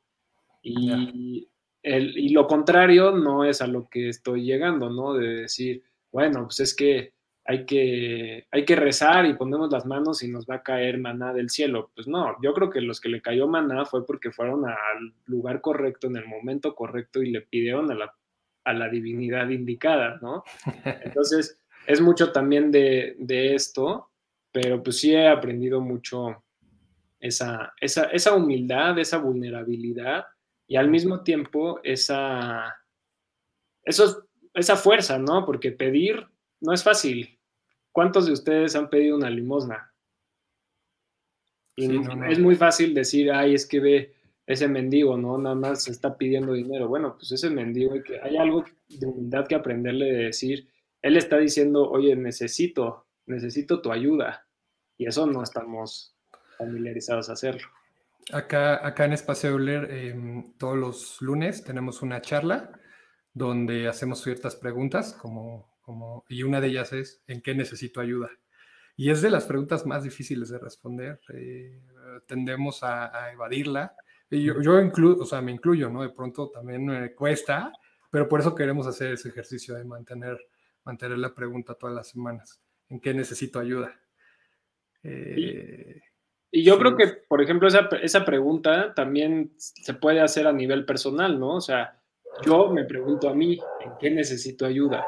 [0.62, 1.50] Y,
[1.84, 5.14] el, y lo contrario no es a lo que estoy llegando, ¿no?
[5.14, 7.14] De decir, bueno, pues es que
[7.48, 11.32] hay que, hay que rezar y ponemos las manos y nos va a caer maná
[11.32, 11.92] del cielo.
[11.94, 15.62] Pues no, yo creo que los que le cayó maná fue porque fueron al lugar
[15.62, 18.16] correcto, en el momento correcto y le pidieron a la,
[18.64, 20.44] a la divinidad indicada, ¿no?
[21.04, 24.10] Entonces, es mucho también de, de, esto,
[24.52, 26.44] pero pues sí he aprendido mucho
[27.20, 30.26] esa, esa, esa humildad, esa vulnerabilidad
[30.68, 32.76] y al mismo tiempo esa,
[33.84, 35.46] esa fuerza, ¿no?
[35.46, 36.26] Porque pedir
[36.60, 37.35] no es fácil.
[37.96, 39.90] ¿Cuántos de ustedes han pedido una limosna?
[41.78, 41.96] Y
[42.30, 44.14] es muy fácil decir, ay, es que ve
[44.46, 45.38] ese mendigo, ¿no?
[45.38, 46.90] Nada más se está pidiendo dinero.
[46.90, 50.68] Bueno, pues ese mendigo, que hay algo de humildad que aprenderle de decir,
[51.02, 54.46] él está diciendo, oye, necesito, necesito tu ayuda.
[54.98, 56.18] Y eso no estamos
[56.58, 57.70] familiarizados a hacerlo.
[58.34, 62.78] Acá, acá en Espacio Euler, em, todos los lunes tenemos una charla
[63.34, 68.32] donde hacemos ciertas preguntas, como, como, y una de ellas es, ¿en qué necesito ayuda?
[68.98, 71.20] Y es de las preguntas más difíciles de responder.
[71.34, 71.80] Eh,
[72.28, 73.96] tendemos a, evadirla.
[74.30, 76.02] Y yo, yo incluyo, o sea, me incluyo, ¿no?
[76.02, 77.72] De pronto también me cuesta,
[78.10, 80.40] pero por eso queremos hacer ese ejercicio de mantener,
[80.84, 82.62] mantener la pregunta todas las semanas.
[82.90, 83.94] ¿En qué necesito ayuda?
[85.04, 86.02] Eh,
[86.52, 90.86] y yo creo que, por ejemplo, esa, esa, pregunta también se puede hacer a nivel
[90.86, 91.56] personal, ¿no?
[91.56, 92.00] O sea,
[92.44, 95.06] yo me pregunto a mí, ¿en qué necesito ayuda?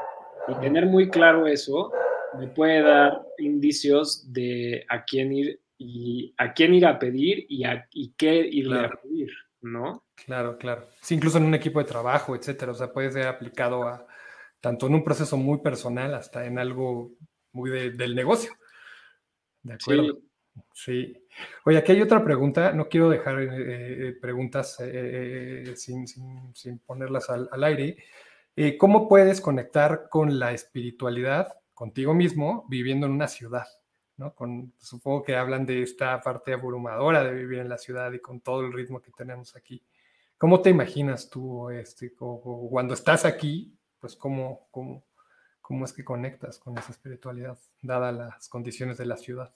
[0.48, 1.92] Y tener muy claro eso
[2.38, 7.64] me puede dar indicios de a quién ir y a quién ir a pedir y,
[7.64, 9.30] a, y qué irle a pedir,
[9.60, 10.04] ¿no?
[10.26, 10.88] Claro, claro.
[11.00, 12.72] Sí, incluso en un equipo de trabajo, etcétera.
[12.72, 14.06] O sea, puede ser aplicado a
[14.60, 17.12] tanto en un proceso muy personal hasta en algo
[17.52, 18.52] muy del negocio.
[19.62, 20.18] De acuerdo.
[20.72, 21.16] Sí.
[21.64, 22.72] Oye, aquí hay otra pregunta.
[22.72, 26.06] No quiero dejar eh, eh, preguntas eh, sin,
[26.84, 27.96] ponerlas al, aire.
[28.76, 33.68] ¿Cómo puedes conectar con la espiritualidad contigo mismo viviendo en una ciudad?
[34.34, 38.40] Con, supongo que hablan de esta parte abrumadora de vivir en la ciudad y con
[38.40, 39.84] todo el ritmo que tenemos aquí.
[40.36, 43.78] ¿Cómo te imaginas tú este, cuando estás aquí?
[44.00, 45.04] Pues cómo, cómo,
[45.60, 49.54] cómo es que conectas con esa espiritualidad, dadas las condiciones de la ciudad.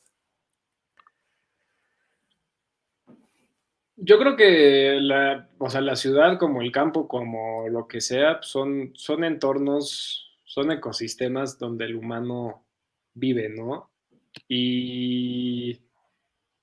[3.96, 8.38] Yo creo que la, o sea, la ciudad como el campo, como lo que sea,
[8.42, 12.64] son, son entornos, son ecosistemas donde el humano
[13.14, 13.90] vive, ¿no?
[14.48, 15.80] Y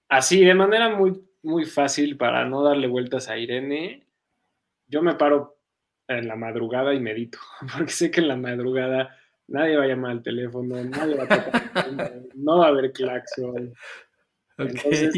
[0.09, 4.07] así, de manera muy, muy fácil, para no darle vueltas a Irene,
[4.87, 5.59] yo me paro
[6.07, 7.39] en la madrugada y medito,
[7.77, 9.15] porque sé que en la madrugada
[9.47, 13.73] nadie va a llamar al teléfono, nadie va a tocar, no va a haber claxon.
[14.57, 14.67] Okay.
[14.75, 15.13] Entonces,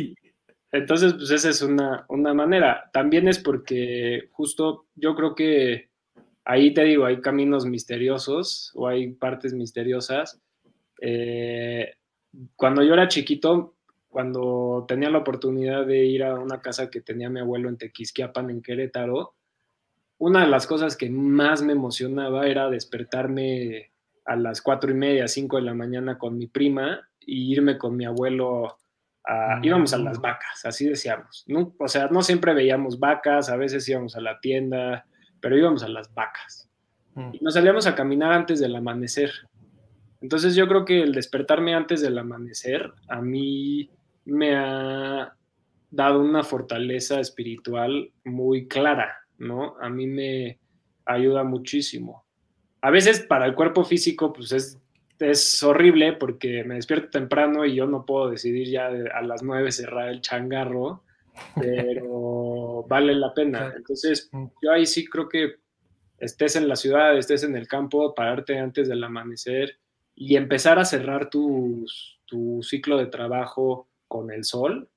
[0.72, 2.89] pues esa es una, manera.
[2.93, 5.89] También es porque justo yo creo que
[6.45, 10.41] ahí te digo, hay caminos misteriosos o hay partes misteriosas.
[11.01, 11.93] Eh,
[12.55, 13.76] cuando yo era chiquito,
[14.07, 18.49] cuando tenía la oportunidad de ir a una casa que tenía mi abuelo en Tequisquiapan,
[18.49, 19.36] en Querétaro,
[20.19, 23.91] una de las cosas que más me emocionaba era despertarme
[24.24, 27.97] a las cuatro y media, cinco de la mañana con mi prima y irme con
[27.97, 28.78] mi abuelo
[29.61, 30.22] íbamos a las mm.
[30.22, 31.43] vacas, así decíamos.
[31.47, 31.74] ¿no?
[31.80, 35.05] O sea, no siempre veíamos vacas, a veces íbamos a la tienda,
[35.39, 36.69] pero íbamos a las vacas.
[37.15, 37.30] Mm.
[37.34, 39.32] Y nos salíamos a caminar antes del amanecer.
[40.22, 43.89] Entonces yo creo que el despertarme antes del amanecer a mí
[44.26, 45.36] me ha
[45.89, 49.76] dado una fortaleza espiritual muy clara, ¿no?
[49.82, 50.59] A mí me
[51.05, 52.24] ayuda muchísimo.
[52.82, 54.80] A veces para el cuerpo físico, pues es
[55.22, 59.72] es horrible porque me despierto temprano y yo no puedo decidir ya a las nueve
[59.72, 61.03] cerrar el changarro,
[61.55, 63.74] pero vale la pena.
[63.76, 64.45] Entonces, mm.
[64.61, 65.55] yo ahí sí creo que
[66.17, 69.78] estés en la ciudad, estés en el campo, pararte antes del amanecer
[70.15, 71.86] y empezar a cerrar tu,
[72.26, 74.89] tu ciclo de trabajo con el sol.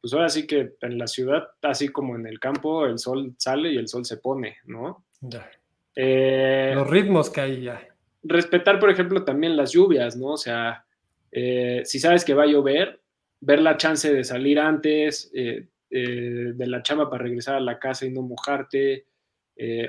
[0.00, 3.72] Pues ahora sí que en la ciudad, así como en el campo, el sol sale
[3.72, 5.04] y el sol se pone, ¿no?
[5.20, 5.48] Ya.
[5.94, 7.91] Eh, Los ritmos que hay ya
[8.22, 10.32] respetar, por ejemplo, también las lluvias, ¿no?
[10.32, 10.84] O sea,
[11.30, 13.00] eh, si sabes que va a llover,
[13.40, 17.78] ver la chance de salir antes eh, eh, de la chamba para regresar a la
[17.78, 19.06] casa y no mojarte.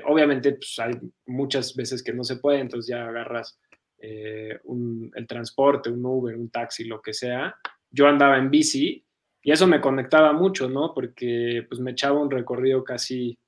[0.06, 0.92] obviamente, pues hay
[1.26, 3.58] muchas veces que no se puede, entonces ya agarras
[3.98, 7.56] el transporte, un Uber, un taxi, lo que sea.
[7.90, 9.04] Yo andaba en bici
[9.42, 10.92] y eso me conectaba mucho, ¿no?
[10.94, 13.38] Porque pues me echaba un recorrido casi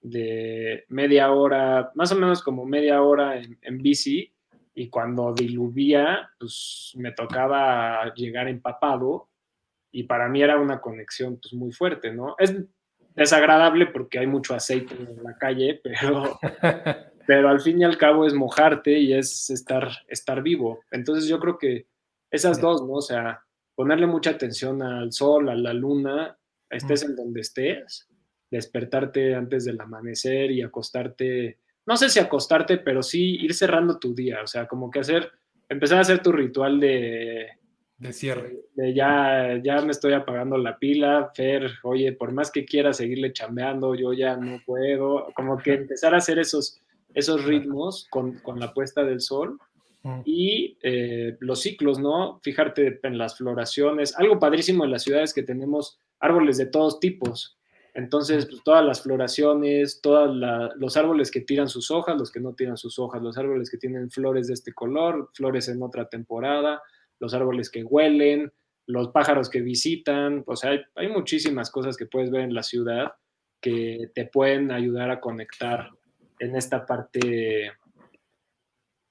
[0.00, 4.32] de media hora, más o menos como media hora en, en bici
[4.78, 9.30] y cuando diluvía, pues me tocaba llegar empapado
[9.90, 12.34] y para mí era una conexión pues muy fuerte, ¿no?
[12.38, 12.54] Es
[13.14, 16.38] desagradable porque hay mucho aceite en la calle, pero,
[17.26, 20.80] pero al fin y al cabo es mojarte y es estar, estar vivo.
[20.90, 21.86] Entonces yo creo que
[22.30, 22.96] esas dos, ¿no?
[22.96, 23.42] O sea,
[23.74, 26.36] ponerle mucha atención al sol, a la luna,
[26.68, 28.06] estés en donde estés,
[28.50, 34.14] despertarte antes del amanecer y acostarte no sé si acostarte, pero sí ir cerrando tu
[34.14, 35.30] día, o sea, como que hacer,
[35.68, 37.46] empezar a hacer tu ritual de...
[37.96, 38.56] De cierre.
[38.74, 43.32] De ya, ya me estoy apagando la pila, Fer, oye, por más que quiera seguirle
[43.32, 46.78] chambeando, yo ya no puedo, como que empezar a hacer esos,
[47.14, 49.58] esos ritmos con, la puesta del sol
[50.24, 52.38] y eh, los ciclos, ¿no?
[52.42, 54.16] Fijarte en las floraciones.
[54.16, 57.56] Algo padrísimo en las ciudades que tenemos árboles de todos tipos.
[57.96, 60.30] Entonces, pues, todas las floraciones, todos
[60.76, 63.78] los árboles que tiran sus hojas, los que no tiran sus hojas, los árboles que
[63.78, 66.82] tienen flores de este color, flores en otra temporada,
[67.18, 68.52] los árboles que huelen,
[68.86, 73.14] los pájaros que visitan, o sea, hay, muchísimas cosas que puedes ver en la ciudad
[73.62, 75.88] que te pueden ayudar a conectar
[76.38, 77.72] en esta parte,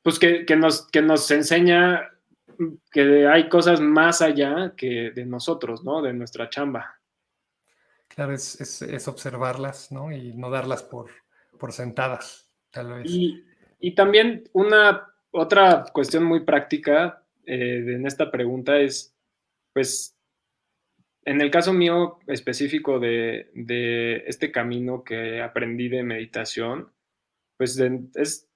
[0.03, 2.11] pues que, nos, que nos enseña
[2.91, 6.03] que hay cosas más allá que de nosotros, ¿no?
[6.03, 6.99] De nuestra chamba.
[8.15, 10.11] Claro, es, observarlas, ¿no?
[10.11, 11.09] Y no darlas por,
[11.59, 13.05] por sentadas, tal vez.
[13.05, 13.43] Y,
[13.79, 19.15] y también una otra cuestión muy práctica eh, en esta pregunta es,
[19.73, 20.17] pues,
[21.25, 23.51] en el caso mío específico de,
[24.27, 26.91] este camino que aprendí de meditación,
[27.57, 28.47] pues es,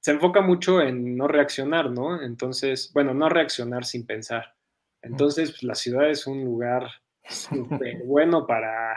[0.00, 2.22] se enfoca mucho en no reaccionar, ¿no?
[2.22, 4.54] Entonces, bueno, no reaccionar sin pensar.
[5.02, 6.88] Entonces, pues, la ciudad es un lugar
[7.28, 8.96] súper bueno para,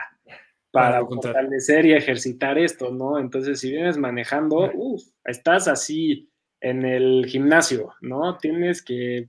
[0.70, 3.18] para fortalecer y ejercitar esto, ¿no?
[3.18, 6.30] Entonces, si vienes manejando, uff, estás así
[6.60, 8.38] en el gimnasio, ¿no?
[8.38, 9.28] Tienes que...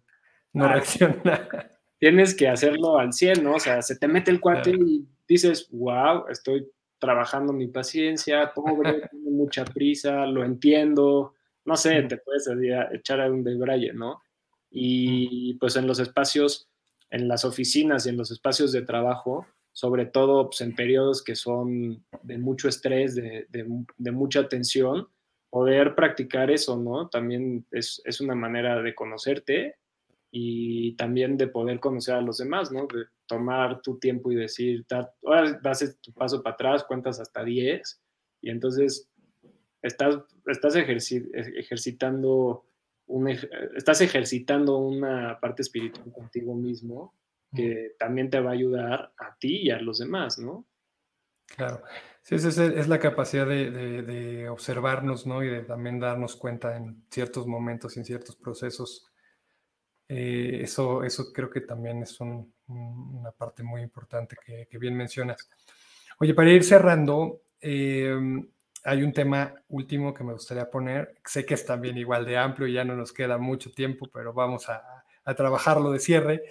[0.54, 1.72] No reaccionar.
[1.99, 3.56] Tienes que hacerlo al 100, ¿no?
[3.56, 9.01] O sea, se te mete el cuate y dices, wow, estoy trabajando mi paciencia, pobre,
[9.12, 11.34] tengo mucha prisa, lo entiendo,
[11.66, 12.47] no sé, te puedes
[12.93, 14.22] echar a un debraye, ¿no?
[14.70, 16.70] Y pues en los espacios,
[17.14, 21.36] en las oficinas y en los espacios de trabajo, sobre todo pues, en periodos que
[21.36, 25.07] son de mucho estrés, de, mucha tensión,
[25.51, 27.09] poder practicar eso, ¿no?
[27.09, 29.76] También es, una manera de conocerte
[30.32, 32.88] y también de poder conocer a los demás, ¿no?
[32.88, 34.84] De tomar tu tiempo y decir,
[35.24, 38.01] ahora das tu paso para atrás, cuentas hasta 10
[38.41, 39.07] y entonces
[39.84, 42.66] estás, estás ejercitando
[43.14, 43.30] un,
[43.76, 47.14] estás ejercitando una parte espiritual contigo mismo
[47.55, 50.66] que también te va a ayudar a ti y a los demás, ¿no?
[51.45, 51.84] Claro.
[52.24, 55.43] Sí, esa es, la capacidad de, observarnos, ¿no?
[55.43, 59.05] Y de también darnos cuenta en ciertos momentos, en ciertos procesos.
[60.07, 65.47] Eh, eso, eso creo que también es una parte muy importante que, bien mencionas.
[66.20, 68.49] Oye, para ir cerrando, em,
[68.84, 71.15] hay un tema último que me gustaría poner.
[71.25, 74.34] Sé que es también igual de amplio y ya no nos queda mucho tiempo, pero
[74.34, 76.43] vamos a, a trabajarlo de cierre.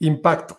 [0.00, 0.58] Impacto.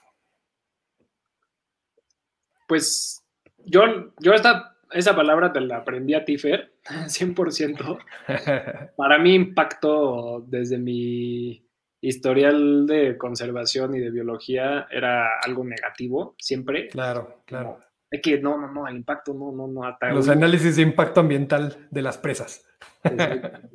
[2.67, 3.23] Pues
[3.57, 3.81] yo,
[4.19, 7.99] yo esta, esa palabra te la aprendí a Tifer, 100%.
[8.95, 11.63] Para mí impacto desde mi
[12.01, 16.87] historial de conservación y de biología era algo negativo, siempre.
[16.89, 17.79] Claro, claro.
[18.09, 19.97] Es que no, no, no, el impacto no, no, no.
[20.13, 22.65] Los análisis de impacto ambiental de las presas.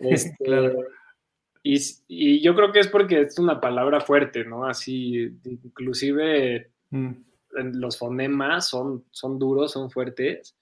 [0.00, 0.76] Este,
[1.64, 4.64] y, y, yo creo que es porque es una palabra fuerte, ¿no?
[4.64, 7.14] Así, inclusive mm
[7.50, 10.56] los fonemas son, son duros, son fuertes,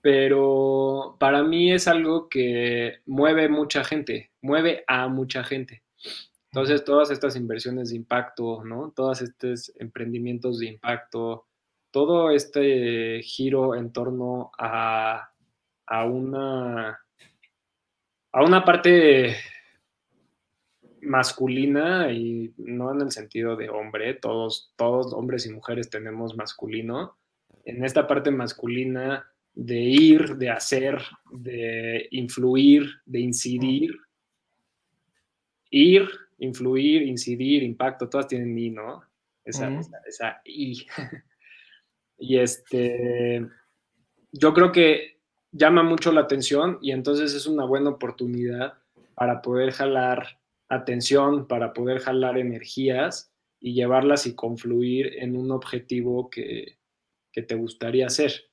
[0.00, 5.82] pero para mí es algo que mueve mucha gente, mueve a mucha gente.
[6.52, 8.92] Entonces, todas estas inversiones de impacto, ¿no?
[8.94, 11.46] Todos estos emprendimientos de impacto,
[11.94, 15.30] todo este giro en torno a,
[15.86, 16.98] a una,
[18.32, 19.36] a una parte
[21.02, 27.16] masculina y no en el sentido de hombre, todos, todos hombres y mujeres tenemos masculino.
[27.64, 33.94] En esta parte masculina de ir, de hacer, de influir, de incidir,
[35.70, 39.04] ir, influir, incidir, impacto, todas tienen I, ¿no?
[39.44, 39.70] Esa,
[40.08, 40.88] esa, I.
[42.18, 43.46] y este,
[44.32, 45.20] yo creo que
[45.52, 48.74] llama mucho la atención y entonces es una buena oportunidad
[49.14, 50.38] para poder jalar
[50.68, 56.78] atención para poder jalar energías y llevarlas y confluir en un objetivo que,
[57.32, 58.44] te gustaría hacer.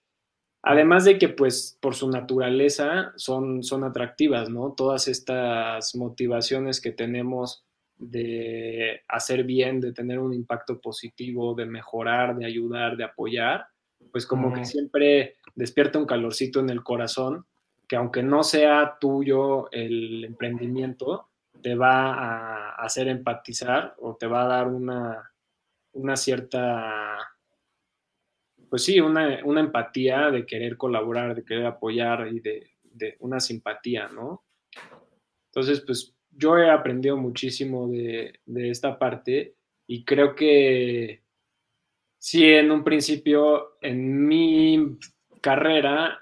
[0.64, 4.74] Además de que, pues, por su naturaleza son, son atractivas, ¿no?
[4.74, 7.64] Todas estas motivaciones que tenemos
[8.02, 13.68] de hacer bien, de tener un impacto positivo, de mejorar, de ayudar, de apoyar,
[14.12, 17.46] pues como que siempre despierta un calorcito en el corazón,
[17.88, 21.30] que aunque no sea tuyo el emprendimiento,
[21.62, 25.32] te va a hacer empatizar o te va a dar una,
[25.94, 27.18] una cierta,
[28.70, 32.68] pues sí, una, empatía de querer colaborar, de querer apoyar y de,
[33.20, 34.44] una simpatía, ¿no?
[35.48, 39.56] Entonces, pues yo he aprendido muchísimo de, de esta parte
[39.88, 41.22] y creo que
[42.18, 44.98] sí, en un principio, en mi
[45.42, 46.20] carrera,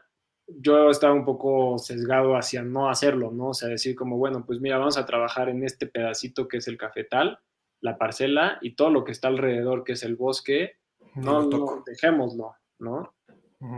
[0.47, 3.49] yo estaba un poco sesgado hacia no hacerlo, ¿no?
[3.49, 6.67] O sea, decir como, bueno, pues mira, vamos a trabajar en este pedacito que es
[6.67, 7.39] el cafetal,
[7.81, 10.77] la parcela y todo lo que está alrededor, que es el bosque,
[11.15, 13.13] no, no dejémoslo, ¿no?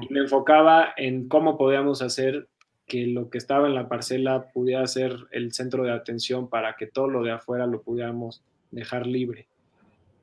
[0.02, 2.51] Y me enfocaba en cómo podíamos hacer
[2.92, 6.88] que lo que estaba en la parcela pudiera ser el centro de atención para que
[6.88, 9.48] todo lo de afuera lo pudiéramos dejar libre.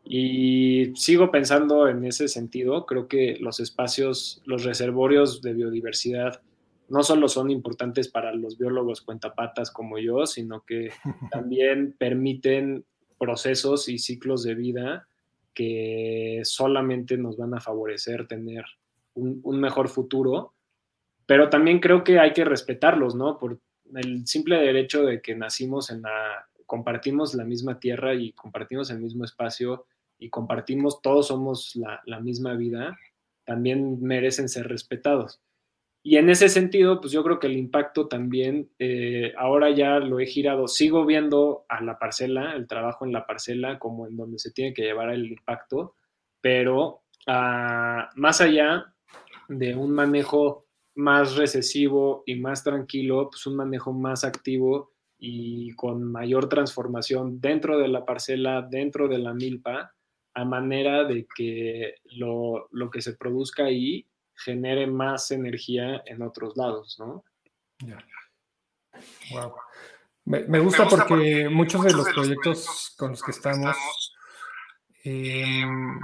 [0.05, 2.85] Y sigo pensando en ese sentido.
[2.85, 6.43] Creo que los espacios, los reservorios de biodiversidad
[6.91, 10.91] no solo son importantes para los biólogos cuentapatas como yo, sino que
[11.33, 12.85] también permiten
[13.19, 15.09] procesos y ciclos de vida
[15.55, 18.67] que solamente nos van a favorecer tener
[19.15, 20.53] un, un mejor futuro.
[21.29, 23.37] Pero también creo que hay que respetarlos, ¿no?
[23.37, 23.61] Por
[23.95, 29.01] el simple derecho de que nacimos en la, compartimos la misma tierra y compartimos el
[29.01, 29.85] mismo espacio
[30.19, 32.97] y compartimos, todos somos la, misma vida,
[33.45, 35.43] también merecen ser respetados.
[36.03, 40.21] Y en ese sentido, pues yo creo que el impacto también, eh, ahora ya lo
[40.21, 44.39] he girado, sigo viendo a la parcela, el trabajo en la parcela como en donde
[44.39, 45.95] se tiene que llevar el impacto,
[46.41, 48.95] pero ah, más allá
[49.49, 50.68] de un manejo
[50.99, 57.79] más recesivo y más tranquilo, pues un manejo más activo y con mayor transformación dentro
[57.79, 59.95] de la parcela, dentro de la milpa,
[60.35, 66.97] a manera de que lo, que se produzca ahí genere más energía en otros lados,
[66.99, 67.25] ¿no?
[69.31, 69.55] Wow.
[70.25, 73.77] Me, gusta porque, muchos de los proyectos con los que estamos
[75.05, 76.01] em,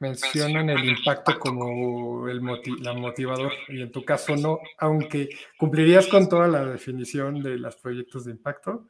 [0.00, 2.42] mencionan el impacto como el
[2.82, 7.76] la motivador y en tu caso no, aunque cumplirías con toda la definición de los
[7.76, 8.88] proyectos de impacto,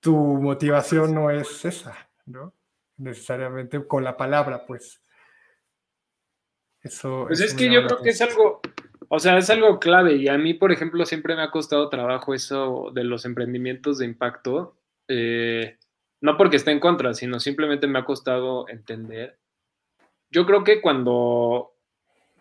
[0.00, 2.52] tu motivación no es esa, ¿no?
[2.98, 5.02] necesariamente con la palabra, pues.
[6.82, 7.24] Eso.
[7.26, 8.60] Pues es, que yo creo que es algo,
[9.08, 12.32] o sea, es algo clave y a mí, por ejemplo, siempre me ha costado trabajo
[12.34, 14.76] eso de los emprendimientos de impacto.
[15.08, 15.78] Eh,
[16.20, 19.38] no porque esté en contra, sino simplemente me ha costado entender.
[20.30, 21.74] Yo creo que cuando,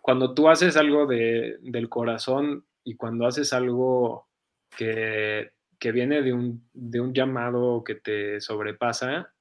[0.01, 4.27] cuando tú haces algo de, del corazón y cuando haces algo
[4.75, 9.33] que, que viene de un, de un llamado que te sobrepasa,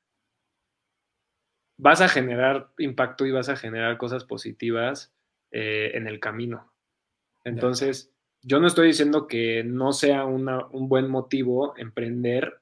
[1.77, 5.13] vas a generar impacto y vas a generar cosas positivas
[5.51, 6.73] eh, en el camino.
[7.45, 12.61] Entonces, yo no estoy diciendo que no sea un buen motivo emprender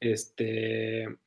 [0.00, 1.18] este,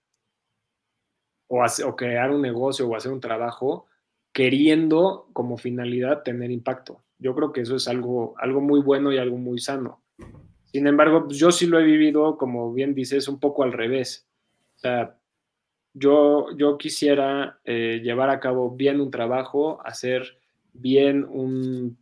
[1.47, 3.85] o, o crear un negocio o hacer un trabajo
[4.33, 7.03] queriendo como finalidad tener impacto.
[7.17, 10.03] Yo creo que eso es algo, algo muy bueno y algo muy sano.
[10.65, 14.27] Sin embargo, pues, yo sí lo he vivido, como bien dices, un poco al revés.
[14.75, 15.17] O sea,
[15.93, 20.37] yo, yo quisiera eh, llevar a cabo bien un trabajo, hacer
[20.73, 21.97] bien un,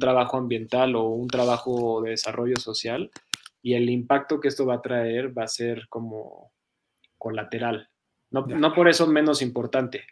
[0.00, 3.10] trabajo ambiental o un trabajo de desarrollo social
[3.62, 6.50] y el impacto que esto va a traer va a ser como
[7.24, 7.88] colateral.
[8.30, 10.02] No, por eso menos importante,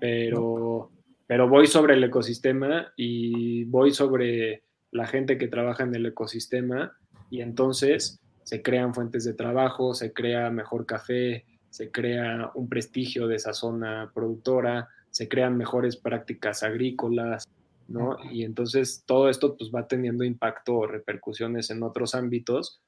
[0.00, 0.90] pero,
[1.26, 6.96] pero voy sobre el ecosistema y voy sobre la gente que trabaja en el ecosistema
[7.28, 13.26] y entonces se crean fuentes de trabajo, se crea mejor café, se crea un prestigio
[13.26, 17.46] de esa zona productora, se crean mejores prácticas agrícolas,
[17.86, 18.16] ¿no?
[18.32, 22.80] Y entonces todo esto pues va teniendo impacto o repercusiones en otros ámbitos,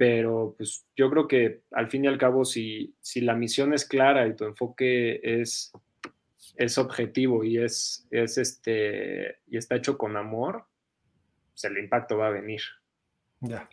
[0.00, 3.84] pero pues yo creo que al fin y al cabo si, si la misión es
[3.84, 5.72] clara y tu enfoque es,
[6.56, 10.64] es objetivo y es, es este y está hecho con amor,
[11.50, 12.62] pues el impacto va a venir.
[13.40, 13.68] Ya.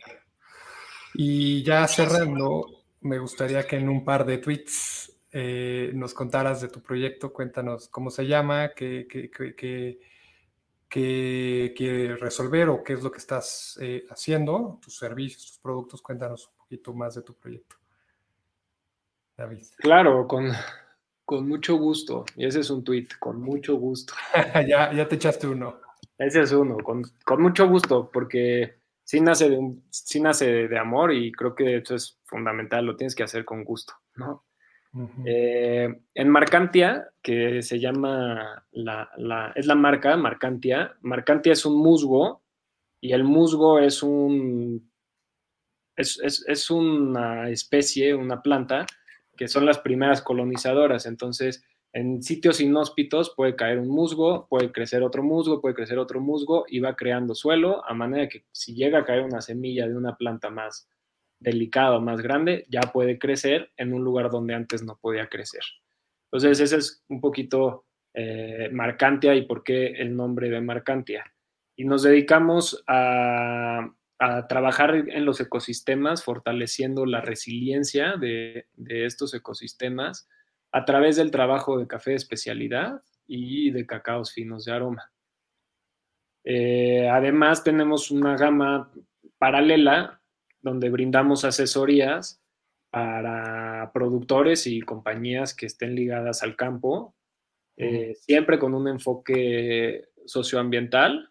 [1.14, 6.68] Y ya cerrando, me gustaría que en un par de tweets eh, nos contaras de
[6.68, 9.98] tu proyecto, cuéntanos cómo se llama, qué, qué,
[10.88, 16.48] quieres resolver o qué es lo que estás eh, haciendo, tus servicios, tus productos, cuéntanos
[16.48, 17.76] un poquito más de tu proyecto.
[19.36, 19.66] David.
[19.76, 20.50] Claro, con,
[21.24, 22.24] con mucho gusto.
[22.36, 24.14] Y ese es un tweet, con mucho gusto.
[24.66, 25.80] ya, ya te echaste uno.
[26.18, 30.78] Ese es uno, con, con mucho gusto, porque sí nace de, un, sí nace de
[30.78, 34.44] amor y creo que eso es fundamental, lo tienes que hacer con gusto, ¿no?
[35.24, 42.42] Eh, en Marcantia, que se llama, la, es la marca Marcantia, Marcantia es un musgo
[43.00, 44.90] y el musgo es un,
[45.94, 48.86] es, es una especie, una planta,
[49.36, 55.02] que son las primeras colonizadoras, entonces en sitios inhóspitos puede caer un musgo, puede crecer
[55.02, 59.00] otro musgo, puede crecer otro musgo y va creando suelo a manera que si llega
[59.00, 60.88] a caer una semilla de una planta más
[61.40, 65.62] delicada, más grande, ya puede crecer en un lugar donde antes no podía crecer.
[66.30, 71.24] Entonces ese es un poquito eh, Marcantia y por qué el nombre de Marcantia.
[71.76, 73.92] y nos dedicamos a,
[74.48, 80.28] trabajar en los ecosistemas, fortaleciendo la resiliencia de, estos ecosistemas
[80.72, 85.12] a través del trabajo de café de especialidad y de cacaos finos de aroma.
[86.42, 88.90] Eh, además, tenemos una gama
[89.38, 90.17] paralela
[90.60, 92.42] donde brindamos asesorías
[92.90, 97.14] para productores y compañías que estén ligadas al campo,
[97.76, 101.30] eh, siempre con un enfoque socioambiental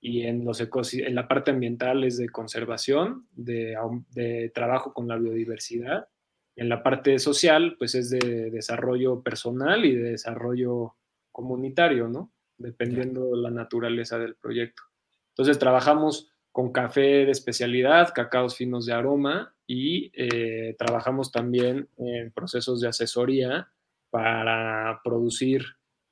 [0.00, 6.08] y en, los en la parte ambiental es de conservación, de, trabajo con la biodiversidad.
[6.54, 10.96] En la parte social, pues es de desarrollo personal y de desarrollo
[11.32, 12.32] comunitario, ¿no?
[12.56, 14.82] Dependiendo de la naturaleza del proyecto.
[15.30, 22.32] Entonces trabajamos con café de especialidad, cacaos finos de aroma y eh, trabajamos también en
[22.32, 23.70] procesos de asesoría
[24.10, 25.64] para producir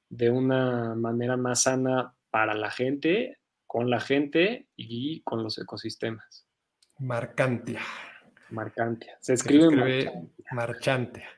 [0.09, 6.47] de una manera más sana para la gente, con la gente y con los ecosistemas.
[7.01, 7.81] Marcantia.
[8.51, 9.19] Marcantia.
[9.19, 10.13] Se escribe,
[10.53, 11.29] Marchantia.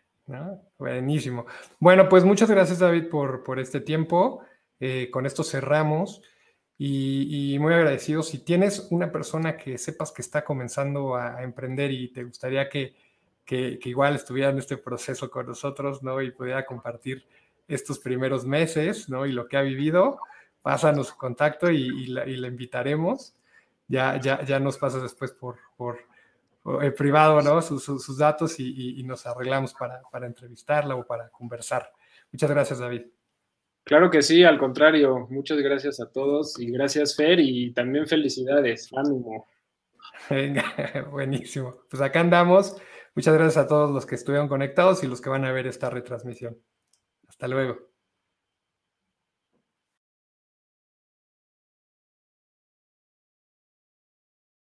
[0.77, 1.47] Buenísimo.
[1.79, 4.43] Bueno, pues muchas gracias David por, por este tiempo.
[4.81, 6.21] Eh, con esto cerramos
[6.79, 8.23] y, muy agradecido.
[8.23, 12.95] Si tienes una persona que sepas que está comenzando a, emprender y te gustaría que,
[13.45, 16.23] que, igual estuviera en este proceso con nosotros, ¿no?
[16.23, 17.27] Y pudiera compartir
[17.67, 19.27] estos primeros meses, ¿no?
[19.27, 20.21] Y lo que ha vivido,
[20.63, 23.35] pásanos su contacto y, la, invitaremos.
[23.89, 25.99] Ya, ya, ya nos pasas después por, por,
[26.83, 27.61] eh, privado, ¿no?
[27.63, 31.91] Sus, datos y, nos arreglamos para, para entrevistarla o para conversar.
[32.31, 33.18] Muchas gracias, David.
[33.89, 38.91] Claro que sí, al contrario, muchas gracias a todos y gracias Fer y también felicidades,
[38.95, 39.49] ánimo.
[40.29, 40.63] Venga,
[41.11, 41.75] buenísimo.
[41.89, 42.77] Pues acá andamos.
[43.15, 45.89] Muchas gracias a todos los que estuvieron conectados y los que van a ver esta
[45.89, 46.59] retransmisión.
[47.29, 47.79] Hasta luego.